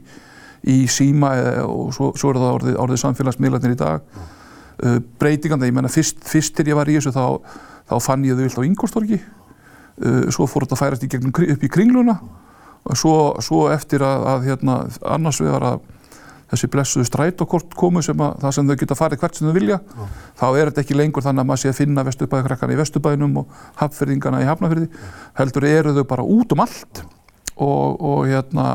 í 0.64 0.78
síma 0.92 1.34
eða, 1.40 1.66
og 1.68 1.92
svo, 1.98 2.12
svo 2.20 2.32
er 2.32 2.42
það 2.42 2.56
orðið, 2.60 2.78
orðið 2.86 3.04
samfélagsmiðlarnir 3.06 3.76
í 3.76 3.82
dag 3.82 4.08
uh, 4.84 4.98
breytinganda, 5.22 5.70
ég 5.70 5.76
menna 5.76 5.92
fyrst, 5.92 6.22
fyrst 6.28 6.56
til 6.58 6.68
ég 6.72 6.78
var 6.78 6.90
í 6.90 6.98
þessu 6.98 7.14
þá, 7.16 7.26
þá 7.90 7.96
fann 8.04 8.26
ég 8.28 8.38
þau 8.38 8.46
vilt 8.46 8.60
á 8.60 8.68
Ingolstorgi 8.68 9.22
uh, 9.22 10.28
svo 10.34 10.48
fór 10.50 10.66
þetta 10.66 10.78
að 10.78 10.84
færast 10.84 11.08
í 11.08 11.12
gegnum, 11.12 11.34
upp 11.34 11.66
í 11.66 11.72
kringluna. 11.72 12.20
Og 12.90 12.98
svo, 12.98 13.16
svo 13.46 13.68
eftir 13.70 14.02
að, 14.02 14.24
að 14.26 14.46
hérna, 14.50 14.78
annars 15.06 15.42
vegar 15.44 15.68
að 15.68 15.82
þessi 16.52 16.68
blessuðu 16.72 17.08
strætókort 17.08 17.76
komu 17.80 18.02
sem 18.04 18.20
að 18.20 18.40
það 18.42 18.56
sem 18.58 18.72
þau 18.72 18.80
geta 18.82 18.98
farið 19.00 19.22
hvert 19.22 19.38
sem 19.38 19.48
þau 19.48 19.56
vilja 19.56 19.78
þá 20.36 20.46
er 20.50 20.72
þetta 20.72 20.82
ekki 20.84 20.98
lengur 21.00 21.24
þannig 21.24 21.46
að 21.46 21.48
maður 21.48 21.62
sé 21.62 21.72
að 21.72 21.78
finna 21.78 22.04
vesturbæðakrakkana 22.08 22.76
í 22.76 22.80
vesturbæðinum 22.82 23.38
og 23.40 23.54
hafnfyrðingana 23.80 24.42
í 24.44 24.48
hafnafyrði 24.50 24.90
heldur 25.40 25.68
eru 25.70 25.94
þau 25.96 26.04
bara 26.10 26.26
út 26.36 26.56
um 26.56 26.64
allt. 26.66 27.04
Og, 27.62 28.02
og 28.02 28.26
hérna 28.28 28.66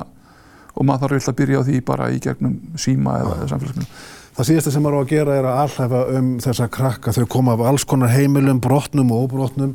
og 0.76 0.86
maður 0.86 1.06
þarf 1.06 1.16
vilt 1.16 1.30
að 1.32 1.38
byrja 1.40 1.60
á 1.60 1.66
því 1.66 1.82
bara 1.88 2.08
í 2.12 2.22
gegnum 2.22 2.56
síma 2.80 3.18
eða 3.22 3.50
samfélagsmiðlum 3.50 3.90
Það 4.36 4.48
síðasta 4.50 4.70
sem 4.74 4.82
maður 4.84 5.00
á 5.00 5.00
að 5.00 5.12
gera 5.14 5.34
er 5.38 5.46
að 5.48 5.58
alhæfa 5.62 6.00
um 6.18 6.26
þessa 6.44 6.66
krakka. 6.68 7.12
Þau 7.16 7.28
koma 7.32 7.54
af 7.56 7.62
alls 7.70 7.86
konar 7.88 8.10
heimilum, 8.12 8.58
brotnum 8.60 9.14
og 9.16 9.22
óbrotnum. 9.24 9.70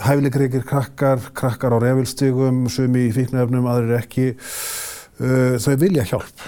Hæfileikreikir 0.00 0.64
krakkar, 0.64 1.20
krakkar 1.36 1.76
á 1.76 1.78
refilstigum, 1.84 2.62
sumi 2.72 3.10
í 3.10 3.12
fíknefnum, 3.12 3.68
aðrir 3.68 3.98
ekki. 3.98 4.30
Uh, 5.20 5.60
þau 5.60 5.74
vilja 5.82 6.06
hjálp. 6.08 6.46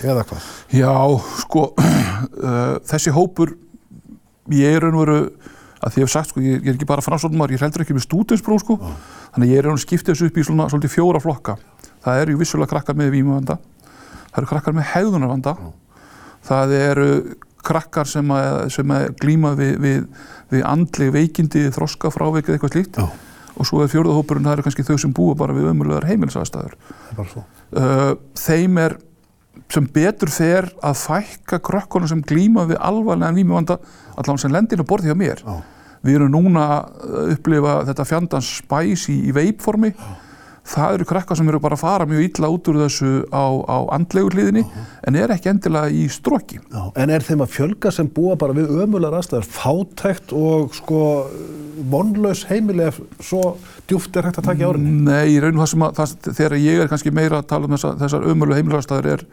Eða 0.00 0.24
hvað? 0.30 0.48
Já, 0.72 0.94
sko 1.42 1.66
uh, 1.76 2.80
þessi 2.88 3.12
hópur 3.12 3.52
ég 4.56 4.80
er 4.80 4.88
veru 4.88 5.20
að 5.84 5.92
því 5.92 6.00
ég 6.00 6.06
hef 6.06 6.12
sagt 6.14 6.32
sko, 6.32 6.40
ég, 6.40 6.64
er 6.64 6.78
ekki 6.78 6.88
bara 6.88 7.04
framsóknumar, 7.04 7.52
ég 7.52 7.60
heldur 7.60 7.84
ekki 7.84 7.96
með 7.96 8.06
stúdinspróf 8.06 8.64
sko, 8.64 8.78
þannig 9.34 9.50
að 9.50 9.52
ég 9.52 9.60
er 9.60 9.66
raun 9.68 9.76
og 9.76 9.84
skiptið 9.84 10.14
þessu 10.14 10.30
upp 10.30 10.38
í 10.40 10.44
svona 10.48 10.68
svolítið 10.72 10.94
fjóra 10.94 11.20
flokka. 11.20 11.58
Það 12.04 12.20
eru 12.22 12.36
vissulega 12.40 12.72
krakkar 12.72 12.96
með 12.96 13.12
vímavanda, 13.18 13.58
það 14.30 14.38
eru 14.40 14.50
krakkar 14.54 14.76
með 14.78 14.88
hegðunarvanda, 14.94 15.54
það 16.44 16.74
eru 16.78 17.08
krakkar 17.64 18.08
sem 18.08 18.32
að, 18.34 18.58
sem 18.74 18.92
að 18.92 19.06
glíma 19.22 19.54
við, 19.58 19.76
við, 19.80 20.02
við 20.52 20.66
andleg 20.68 21.14
veikindi, 21.14 21.68
þroska, 21.74 22.12
frávik 22.12 22.48
eða 22.48 22.58
eitthvað 22.58 22.74
slíkt. 22.76 23.00
Já, 23.00 23.08
og 23.54 23.68
svo 23.68 23.80
er 23.84 23.90
fjórðahópurinn, 23.92 24.44
það 24.44 24.56
eru 24.58 24.66
kannski 24.66 24.86
þau 24.86 24.96
sem 25.00 25.14
búa 25.14 25.36
bara 25.38 25.54
við 25.56 25.70
ömulegar 25.70 26.08
svo. 27.30 27.44
Uh, 27.74 28.14
þeim 28.38 28.80
er 28.82 28.96
sem 29.72 29.86
betur 29.94 30.30
fer 30.32 30.68
að 30.84 30.98
fækka 31.00 31.60
krökkunum 31.64 32.10
sem 32.10 32.24
glíma 32.26 32.66
við 32.68 32.80
alvarlegan 32.82 33.38
vímuvanda 33.38 33.78
allavega 34.14 34.42
sem 34.44 34.52
lendin 34.52 34.82
að 34.82 34.90
borði 34.90 35.10
hjá 35.10 35.18
mér. 35.18 35.40
Já. 35.44 35.62
við 36.04 36.18
erum 36.18 36.34
núna 36.34 36.64
að 36.74 37.30
upplifa 37.32 37.78
þetta 37.88 38.04
fjandans 38.04 38.50
spæs 38.58 39.06
í, 39.08 39.16
í 39.30 39.32
veipformi 39.32 39.94
það 40.64 40.96
eru 40.96 41.06
krakkar 41.08 41.38
sem 41.38 41.48
eru 41.50 41.60
bara 41.62 41.76
að 41.76 41.82
fara 41.84 42.06
mjög 42.08 42.24
illa 42.24 42.50
út 42.54 42.68
úr 42.72 42.78
þessu 42.84 43.10
á, 43.28 43.44
á 43.68 43.78
andlegu 43.96 44.30
hliðinni 44.32 44.64
en 45.04 45.18
er 45.20 45.34
ekki 45.34 45.50
endilega 45.52 45.92
í 45.92 46.06
stróki 46.12 46.60
Já, 46.62 46.82
en 47.02 47.12
er 47.12 47.26
þeim 47.26 47.44
að 47.44 47.52
fjölga 47.58 47.92
sem 47.92 48.08
búa 48.08 48.38
bara 48.40 48.56
við 48.56 48.72
ömulegar 48.84 49.18
aðstæður, 49.18 49.50
fátækt 49.58 50.32
og 50.38 50.72
sko 50.78 51.02
vonlaus 51.90 52.46
heimili 52.48 52.86
ef 52.88 53.00
svo 53.20 53.56
djúft 53.88 54.16
er 54.16 54.30
hægt 54.30 54.40
að 54.40 54.48
taka 54.48 54.64
í 54.64 54.68
árinni? 54.68 54.94
Nei, 55.04 55.34
í 55.34 55.40
raun 55.42 55.58
og 55.58 55.64
það 55.64 55.72
sem 55.74 55.84
að 55.86 55.98
það, 56.00 56.14
þegar 56.30 56.56
ég 56.62 56.80
er 56.84 56.92
kannski 56.92 57.14
meira 57.14 57.42
að 57.42 57.50
tala 57.52 57.68
um 57.68 57.76
þessa, 57.76 57.92
þessar 58.00 58.28
ömölu 58.32 58.58
heimilastæður 58.58 59.10
er, 59.14 59.26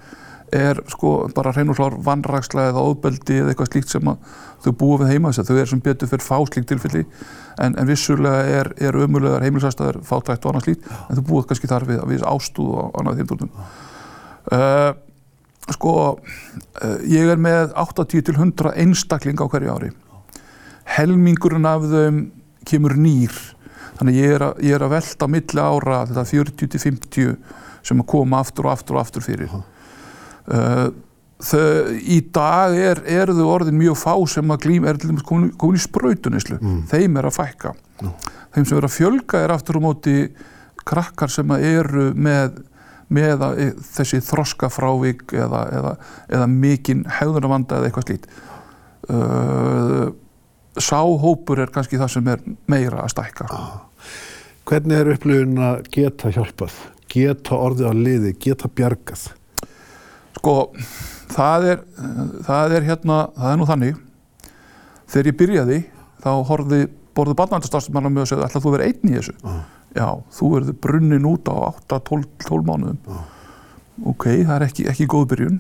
er 0.52 0.82
sko 0.92 1.30
bara 1.36 1.54
hrein 1.56 1.72
og 1.72 1.78
klár 1.78 1.96
vannraksla 2.04 2.68
eða 2.72 2.84
óbeldi 2.84 3.40
eða 3.40 3.54
eitthvað 3.54 3.70
slíkt 3.72 3.94
sem 3.94 4.10
þau 4.62 4.74
búa 4.78 4.98
við 5.02 5.14
heima 5.14 5.32
þess 5.32 5.44
að 5.44 5.52
þau 5.52 5.62
er 5.62 5.70
sem 5.72 5.84
betur 5.84 6.12
fyrir 6.12 6.26
fá 6.26 6.36
slíkt 6.40 6.68
tilfelli. 6.72 7.06
En, 7.62 7.78
en 7.80 7.88
vissulega 7.88 8.60
er, 8.60 8.72
er 8.82 8.98
ömulegar 9.00 9.46
heimilastæður 9.46 10.02
fátækt 10.08 10.46
og 10.46 10.52
annað 10.52 10.68
slíkt 10.68 10.92
en 10.92 11.20
þau 11.20 11.24
búa 11.30 11.48
kannski 11.48 11.72
þar 11.72 11.88
við, 11.88 12.04
við 12.12 12.28
ástúð 12.28 12.76
og 12.82 13.00
annað 13.00 13.24
dólum. 13.32 13.56
Uh, 14.52 14.92
sko, 15.72 15.96
uh, 16.18 17.00
ég 17.08 17.32
er 17.32 17.42
með 17.42 17.74
80 17.80 18.28
til 18.28 18.38
100 18.38 18.76
einstakling 18.84 19.40
á 19.40 19.46
hverju 19.48 19.74
ári. 19.74 19.92
Helmingurinn 20.98 21.70
af 21.70 21.88
þeim 21.88 22.24
kemur 22.68 22.98
nýr. 23.00 23.36
Þannig 24.00 24.18
ég 24.18 24.36
er 24.36 24.48
að, 24.50 24.64
ég 24.66 24.76
er 24.76 24.84
að 24.84 24.96
velta 24.96 25.28
milli 25.30 25.62
ára 25.62 26.06
þetta 26.10 26.30
40 26.34 26.72
til 26.74 26.82
50 26.90 27.36
sem 27.86 28.02
að 28.02 28.10
koma 28.12 28.42
aftur 28.42 28.68
og 28.68 28.76
aftur 28.76 28.98
og 28.98 29.06
aftur 29.06 29.26
fyrir 29.26 29.54
þau, 30.48 31.66
í 32.02 32.20
dag 32.34 32.78
er, 32.78 33.04
eru 33.10 33.36
þau 33.38 33.46
orðin 33.50 33.80
mjög 33.80 34.00
fá 34.02 34.14
sem 34.30 34.54
að 34.54 34.66
glým 34.66 34.88
er 34.90 35.00
til 35.00 35.12
dæmis 35.12 35.28
komin, 35.28 35.54
komin 35.60 35.80
í 35.80 35.84
sprautunislu 35.84 36.60
þeim 36.92 37.20
er 37.22 37.30
að 37.30 37.38
fækka. 37.38 37.76
Þeim 38.52 38.66
sem 38.66 38.78
er 38.78 38.88
að 38.88 38.96
fjölga 38.98 39.46
er 39.46 39.54
aftur 39.56 39.80
á 39.80 39.86
móti 39.86 40.18
krakkar 40.88 41.32
sem 41.32 41.52
eru 41.58 42.10
með, 42.18 42.62
með 43.14 43.46
að, 43.48 43.60
e, 43.62 43.68
þessi 43.98 44.22
þroskafrávik 44.26 45.36
eða, 45.38 45.66
eða, 45.78 45.94
eða 46.32 46.48
mikinn 46.50 47.06
hegðunarvanda 47.20 47.78
eða 47.78 47.90
eitthvað 47.90 48.08
slít 48.08 48.28
uh, 49.12 50.08
sáhópur 50.82 51.62
er 51.62 51.74
kannski 51.74 52.00
það 52.00 52.14
sem 52.16 52.32
er 52.32 52.44
meira 52.72 53.04
að 53.04 53.14
stækka. 53.16 53.50
Hvernig 54.70 54.98
er 54.98 55.12
upplifun 55.16 55.62
að 55.66 55.86
geta 55.92 56.32
hjálpað, 56.32 56.76
geta 57.12 57.58
orðið 57.58 57.92
á 57.92 57.94
liði, 57.98 58.34
geta 58.40 58.70
bjargað? 58.72 59.26
Sko, 60.42 60.54
það 61.30 61.66
er, 61.70 61.82
það 62.48 62.74
er 62.80 62.86
hérna, 62.88 63.18
það 63.38 63.52
er 63.54 63.60
nú 63.62 63.66
þannig, 63.70 64.00
þegar 65.14 65.28
ég 65.30 65.36
byrjaði, 65.38 65.78
þá 66.24 66.32
horfði, 66.50 66.80
borðu 67.18 67.36
barnavæntastarfsmannar 67.38 68.14
með 68.16 68.24
að 68.24 68.32
segja, 68.32 68.48
ætlaðu 68.48 68.64
þú 68.66 68.72
að 68.72 68.76
vera 68.80 68.88
einn 68.90 69.12
í 69.12 69.18
þessu? 69.20 69.36
Já, 69.92 70.08
þú 70.34 70.50
verður 70.56 70.78
brunnin 70.82 71.28
út 71.30 71.52
á 71.52 71.56
8-12 71.92 72.66
mánuðum. 72.72 72.98
Ok, 74.08 74.26
það 74.48 74.54
er 74.56 74.66
ekki, 74.66 74.88
ekki 74.90 75.08
góð 75.14 75.28
byrjun. 75.36 75.60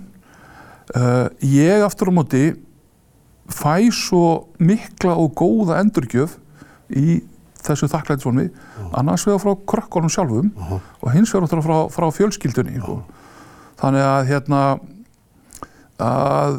Uh, 0.95 1.27
ég 1.45 1.85
aftur 1.85 2.09
á 2.09 2.13
móti 2.17 2.43
fæ 3.51 3.91
svo 3.93 4.47
mikla 4.59 5.13
og 5.19 5.35
góða 5.37 5.77
endurgjöf 5.83 6.39
í 6.89 7.19
þessu 7.61 7.85
þakklæðisvonmi, 7.91 8.47
annars 8.97 9.27
vegar 9.29 9.43
frá 9.43 9.53
krökkunum 9.69 10.09
sjálfum 10.11 10.49
og 11.03 11.11
hins 11.13 11.29
vegar 11.35 11.61
frá, 11.61 11.77
frá 11.93 12.07
fjölskyldunni. 12.17 12.79
sko. 12.81 13.03
Þannig 13.79 14.05
að 14.05 14.31
hérna 14.31 14.61
að 16.01 16.57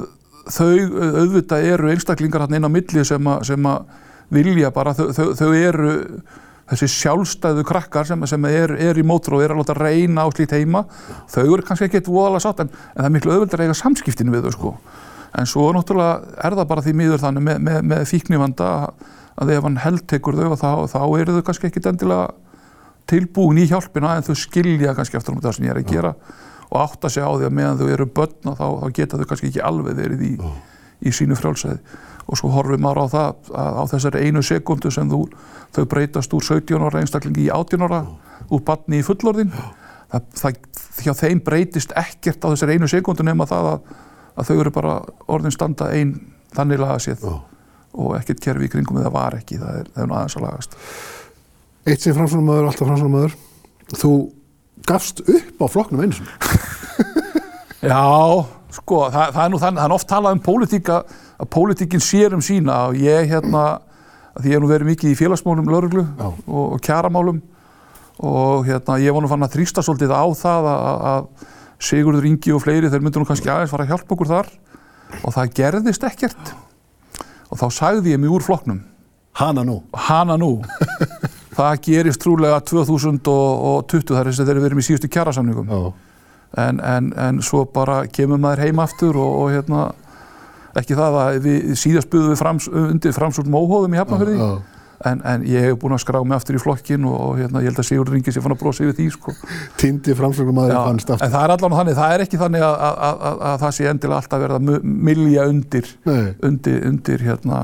þau 0.51 0.71
auðvitað 1.23 1.67
eru 1.71 1.91
einstaklingar 1.93 2.47
hann 2.47 2.57
inn 2.59 2.67
á 2.67 2.71
milli 2.73 3.05
sem, 3.07 3.29
a, 3.31 3.39
sem 3.47 3.69
að 3.69 3.85
vilja 4.33 4.73
bara, 4.75 4.95
þau, 4.97 5.11
þau, 5.15 5.27
þau 5.39 5.51
eru 5.55 5.93
þessi 6.73 6.89
sjálfstæðu 6.89 7.65
krakkar 7.69 8.09
sem, 8.09 8.27
sem 8.31 8.45
er, 8.49 8.75
er 8.81 8.99
í 8.99 9.05
mótur 9.07 9.37
og 9.37 9.45
er 9.45 9.53
að 9.53 9.61
láta 9.61 9.77
reyna 9.77 10.25
á 10.25 10.29
slíkt 10.33 10.55
heima, 10.57 10.85
þau 11.31 11.43
eru 11.45 11.65
kannski 11.67 11.89
eitthvað 11.89 12.17
voðalega 12.17 12.45
sátt 12.47 12.63
en, 12.65 12.71
en 12.95 13.03
það 13.03 13.09
er 13.09 13.17
miklu 13.17 13.35
auðvitað 13.35 13.61
að 13.61 13.67
eiga 13.67 13.81
samskiptinu 13.83 14.35
við 14.35 14.47
þau 14.47 14.55
sko. 14.57 14.77
En 15.39 15.49
svo 15.49 15.67
náttúrulega 15.73 16.39
er 16.45 16.57
það 16.59 16.71
bara 16.71 16.85
því 16.85 16.95
miður 16.97 17.23
þannig 17.23 17.45
með, 17.49 17.61
með, 17.67 17.83
með 17.93 18.07
fíknivanda 18.09 18.71
að 19.43 19.53
ef 19.55 19.67
hann 19.67 19.79
heldtekur 19.81 20.39
þau 20.39 20.57
þá, 20.61 20.71
þá 20.93 21.03
eru 21.21 21.37
þau 21.37 21.45
kannski 21.49 21.69
ekkit 21.69 21.91
endilega 21.93 22.31
tilbúin 23.11 23.61
í 23.61 23.69
hjálpina 23.69 24.17
en 24.17 24.27
þau 24.27 24.37
skilja 24.39 24.97
kannski 24.97 25.19
eftir 25.19 25.35
um 25.35 25.43
það 25.45 25.57
sem 25.57 25.69
ég 25.69 25.75
er 25.75 25.81
að 25.81 25.93
gera 25.93 26.15
og 26.73 26.81
átta 26.81 27.11
sig 27.13 27.25
á 27.25 27.29
því 27.29 27.49
að 27.49 27.57
meðan 27.59 27.81
þau 27.81 27.91
eru 27.93 28.07
börn 28.17 28.57
þá, 28.57 28.67
þá 28.81 28.87
geta 28.97 29.21
þau 29.21 29.27
kannski 29.29 29.51
ekki 29.51 29.65
alveg 29.69 29.99
verið 29.99 30.25
í, 30.25 30.33
í 31.05 31.13
sínu 31.13 31.37
frjálsæði 31.37 31.79
og 32.23 32.39
svo 32.39 32.53
horfum 32.55 32.81
maður 32.81 33.05
á 33.05 33.07
það 33.13 33.53
að 33.61 33.79
á 33.83 33.85
þessari 33.93 34.27
einu 34.27 34.43
sekundu 34.47 34.93
sem 34.95 35.11
þú, 35.11 35.25
þau 35.75 35.85
breytast 35.91 36.35
úr 36.37 36.47
17 36.47 36.87
ára 36.87 37.03
einstaklingi 37.03 37.49
í 37.49 37.53
18 37.53 37.87
ára 37.89 38.05
úr 38.49 38.63
barni 38.65 39.03
í 39.03 39.07
fullorðin 39.07 39.53
það, 39.53 40.29
það, 40.39 40.61
hjá 41.03 41.13
þeim 41.19 41.43
breytist 41.45 41.95
ekkert 41.99 42.47
á 42.47 42.53
þessari 42.53 42.79
einu 42.79 42.91
sekundu 42.91 43.27
nema 43.27 43.49
það 43.51 43.73
að, 43.73 43.97
að 44.37 44.51
þau 44.51 44.57
eru 44.59 44.75
bara 44.75 44.99
orðin 45.35 45.55
standa 45.55 45.91
einn 45.93 46.15
þannig 46.57 46.83
laga 46.83 47.01
séð 47.03 47.27
Já. 47.27 47.35
og 47.99 48.15
ekkert 48.19 48.43
kerfi 48.45 48.69
í 48.69 48.73
kringum 48.73 49.01
eða 49.03 49.13
var 49.15 49.37
ekki, 49.41 49.59
það 49.61 49.81
er, 49.81 49.91
það 49.95 50.05
er 50.05 50.15
aðeins 50.19 50.39
að 50.39 50.47
lagast. 50.47 50.79
Eitt 51.83 52.05
sem 52.05 52.15
framsvonarmöður, 52.17 52.69
alltaf 52.69 52.89
framsvonarmöður. 52.89 53.37
Þú 53.93 54.13
gafst 54.89 55.23
upp 55.25 55.63
á 55.63 55.67
flokknum 55.71 56.03
einu 56.03 56.17
sinni. 56.17 56.31
Já, 57.93 58.03
sko, 58.77 59.07
það, 59.11 59.33
það 59.35 59.45
er 59.45 59.53
nú 59.53 59.63
þannig, 59.63 59.81
það 59.81 59.87
er 59.87 59.95
oft 59.97 60.11
talað 60.11 60.37
um 60.37 60.43
pólitíka, 60.45 60.99
að 61.43 61.51
pólitíkin 61.55 62.05
sér 62.05 62.37
um 62.37 62.45
sína. 62.45 62.77
Og 62.91 63.01
ég 63.03 63.33
hérna, 63.33 63.65
því 64.39 64.53
ég 64.53 64.57
hef 64.57 64.63
nú 64.63 64.71
verið 64.71 64.93
mikið 64.93 65.15
í 65.15 65.19
félagsmálum 65.19 65.73
lauruglu 65.73 66.05
og, 66.23 66.45
og 66.47 66.77
kjaramálum 66.85 67.41
og 68.23 68.69
hérna, 68.69 69.01
ég 69.03 69.15
var 69.15 69.25
nú 69.25 69.31
fann 69.31 69.43
að 69.43 69.57
þrýsta 69.57 69.83
svolítið 69.83 70.15
á 70.15 70.25
það 70.39 70.69
að, 70.71 71.07
að 71.13 71.51
Sigurður 71.83 72.29
Ingi 72.29 72.53
og 72.55 72.63
fleiri, 72.63 72.91
þeir 72.93 73.03
myndu 73.03 73.19
nú 73.19 73.27
kannski 73.27 73.51
aðeins 73.51 73.73
fara 73.73 73.89
að 73.89 73.97
hjálpa 73.97 74.15
okkur 74.15 74.31
þar. 74.31 74.53
Og 75.27 75.35
það 75.35 75.55
gerðist 75.59 76.07
ekkert. 76.07 76.53
Og 77.51 77.59
þá 77.59 77.67
sagði 77.75 78.15
ég 78.15 78.23
mig 78.23 78.31
úr 78.31 78.45
flokknum. 78.47 78.85
Hana 79.35 79.65
nú. 79.65 79.81
hana 79.97 80.37
nú 80.37 80.59
það 81.57 81.81
gerist 81.87 82.23
trúlega 82.23 82.61
2020 82.71 84.15
þar 84.17 84.31
þess 84.31 84.41
að 84.43 84.49
þeir 84.49 84.55
eru 84.57 84.65
verið 84.67 84.81
með 84.81 84.89
síðustu 84.89 85.11
kjarasamningum 85.13 85.73
Já. 85.73 85.81
en, 86.67 86.81
en, 86.81 87.13
en 87.29 87.43
svo 87.45 87.65
bara 87.69 88.03
kemur 88.13 88.41
maður 88.43 88.67
heim 88.67 88.83
aftur 88.85 89.19
og, 89.21 89.33
og 89.45 89.53
hérna 89.57 89.87
ekki 90.81 90.97
það 90.97 91.17
að 91.21 91.41
við 91.45 91.73
síðast 91.77 92.09
buðum 92.13 92.33
við 92.33 92.39
frams, 92.41 92.69
undir 92.73 93.13
framsókn 93.17 93.53
móhóðum 93.53 93.93
í 93.93 94.01
Hafnarfjörði 94.01 94.39
Já. 94.41 94.51
en, 95.11 95.21
en 95.29 95.43
ég 95.45 95.67
hef 95.67 95.77
búin 95.83 95.93
að 95.93 96.01
skrá 96.07 96.19
mig 96.25 96.39
aftur 96.39 96.57
í 96.57 96.63
flokkin 96.63 97.05
og, 97.11 97.19
og 97.27 97.35
hérna, 97.43 97.61
ég 97.61 97.69
held 97.73 97.83
að 97.83 97.89
Sigurður 97.91 98.17
Ingi 98.17 98.33
sé 98.33 98.41
fann 98.41 98.55
að 98.57 98.61
brosa 98.63 98.87
yfir 98.87 98.97
því 98.97 99.09
sko. 99.13 99.35
Týndi 99.83 100.17
framsvonarmöður 100.17 100.73
Já, 100.73 100.81
fannst 100.89 101.11
en 101.11 101.17
aftur. 101.19 101.33
það 101.35 101.45
er 101.45 101.55
allan 101.59 101.77
þannig, 101.77 101.99
það 102.01 102.15
er 102.17 102.25
ekki 102.25 102.41
þannig 102.41 102.65
að, 102.65 102.77
að, 102.89 102.97
að, 103.11 103.25
að, 103.29 103.43
að 103.51 103.57
það 103.67 103.75
sé 103.77 103.89
endilega 103.93 104.23
alltaf 104.23 104.45
verið 104.47 104.57
að 104.61 104.89
mylja 105.11 105.47
undir, 105.53 105.93
undir, 106.49 106.79
undir 106.89 107.27
hérna, 107.29 107.61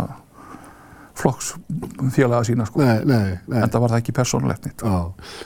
flokksfélaga 1.18 2.44
sína 2.46 2.66
sko. 2.68 2.82
nei, 2.82 3.02
nei, 3.08 3.36
nei. 3.46 3.58
en 3.62 3.72
það 3.72 3.84
var 3.84 3.94
það 3.94 4.02
ekki 4.02 4.16
persónulegt 4.20 4.68
nýtt 4.68 4.86
Já. 4.86 4.98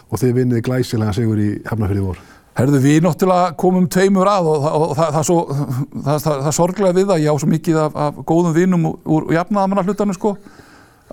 Og 0.08 0.20
þið 0.20 0.38
vinniði 0.38 0.64
glæsilega 0.68 1.16
sigur 1.16 1.40
í 1.40 1.50
Hafnarfjörði 1.68 2.06
vor. 2.06 2.22
Herðu, 2.52 2.82
við 2.84 2.98
náttúrulega 3.06 3.54
komum 3.56 3.86
tveimur 3.88 4.28
að 4.28 4.50
og, 4.52 4.58
það, 4.60 4.74
og 4.76 4.90
það, 4.98 5.12
það, 5.14 5.22
svo, 5.28 5.36
það, 5.54 6.18
það, 6.26 6.42
það 6.46 6.54
sorglega 6.58 6.96
við 6.98 7.06
það, 7.08 7.22
ég 7.24 7.32
á 7.32 7.40
svo 7.40 7.48
mikið 7.48 7.78
af, 7.80 7.94
af 8.04 8.18
góðum 8.28 8.56
vinnum 8.58 8.84
úr, 8.92 9.28
jafnaðamanna 9.32 9.84
hlutanum 9.86 10.16
sko, 10.18 10.32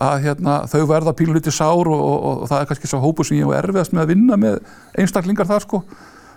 að 0.04 0.26
hérna, 0.26 0.58
þau 0.68 0.84
verða 0.90 1.14
pínluti 1.16 1.54
sár 1.56 1.88
og, 1.88 2.02
og, 2.04 2.18
og, 2.28 2.44
það 2.52 2.66
er 2.66 2.70
kannski 2.72 2.92
svo 2.92 3.00
hópu 3.06 3.24
sem 3.28 3.40
ég 3.40 3.48
á 3.48 3.60
erfiðast 3.62 3.96
með 3.96 4.04
að 4.04 4.12
vinna 4.12 4.40
með 4.40 4.60
einstaklingar 5.00 5.48
þar 5.48 5.64
sko. 5.64 5.82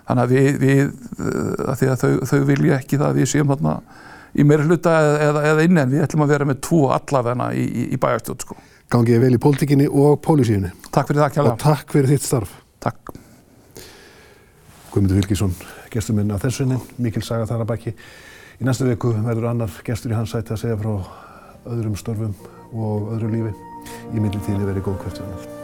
Þannig 0.07 0.23
að 0.23 0.33
við, 0.37 0.49
við 0.63 0.81
uh, 0.87 1.69
að 1.73 1.85
að 1.89 1.99
þau, 1.99 2.09
þau 2.31 2.39
vilja 2.53 2.79
ekki 2.79 2.99
það 2.99 3.07
að 3.09 3.19
við 3.19 3.29
séum 3.33 3.51
þarna 3.51 3.75
í 4.33 4.45
meira 4.47 4.65
hluta 4.67 4.93
eða, 5.27 5.43
eða, 5.51 5.65
inni 5.67 5.81
en 5.83 5.91
við 5.93 6.05
ætlum 6.05 6.25
að 6.25 6.33
vera 6.33 6.47
með 6.49 6.61
tvo 6.65 6.81
allavegna 6.95 7.49
í, 7.53 7.63
í, 7.63 7.83
í 7.93 7.99
bæjarstjórn 8.01 8.45
sko. 8.45 8.57
Gangið 8.93 9.21
vel 9.23 9.33
í 9.37 9.41
pólitíkinni 9.41 9.87
og 9.89 10.19
pólisíunni. 10.25 10.73
Takk 10.93 11.09
fyrir 11.09 11.23
það 11.23 11.29
Og 11.29 11.35
kjærlega. 11.37 11.57
takk 11.63 11.95
fyrir 11.95 12.11
þitt 12.13 12.27
starf. 12.27 12.51
Takk. 12.83 13.13
Guðmundur 14.93 15.17
Vilkísson, 15.21 15.55
gestur 15.93 16.17
minn 16.17 16.29
á 16.33 16.37
þessunni, 16.41 16.77
mikil 17.01 17.23
saga 17.25 17.47
þar 17.49 17.63
að 17.65 17.71
baki. 17.73 17.95
Í 18.61 18.67
næstu 18.67 18.85
viku 18.85 19.15
verður 19.25 19.49
annar 19.49 19.73
gestur 19.87 20.13
í 20.13 20.19
hans 20.19 20.35
sæti 20.35 20.53
að 20.53 20.61
segja 20.65 20.77
frá 20.77 20.93
öðrum 21.73 21.97
störfum 21.97 22.37
og 22.73 23.09
öðru 23.17 23.33
lífi. 23.33 23.57
Í 24.13 24.21
millitíðinni 24.21 24.69
verið 24.69 24.89
góð 24.91 25.01
hvert 25.07 25.62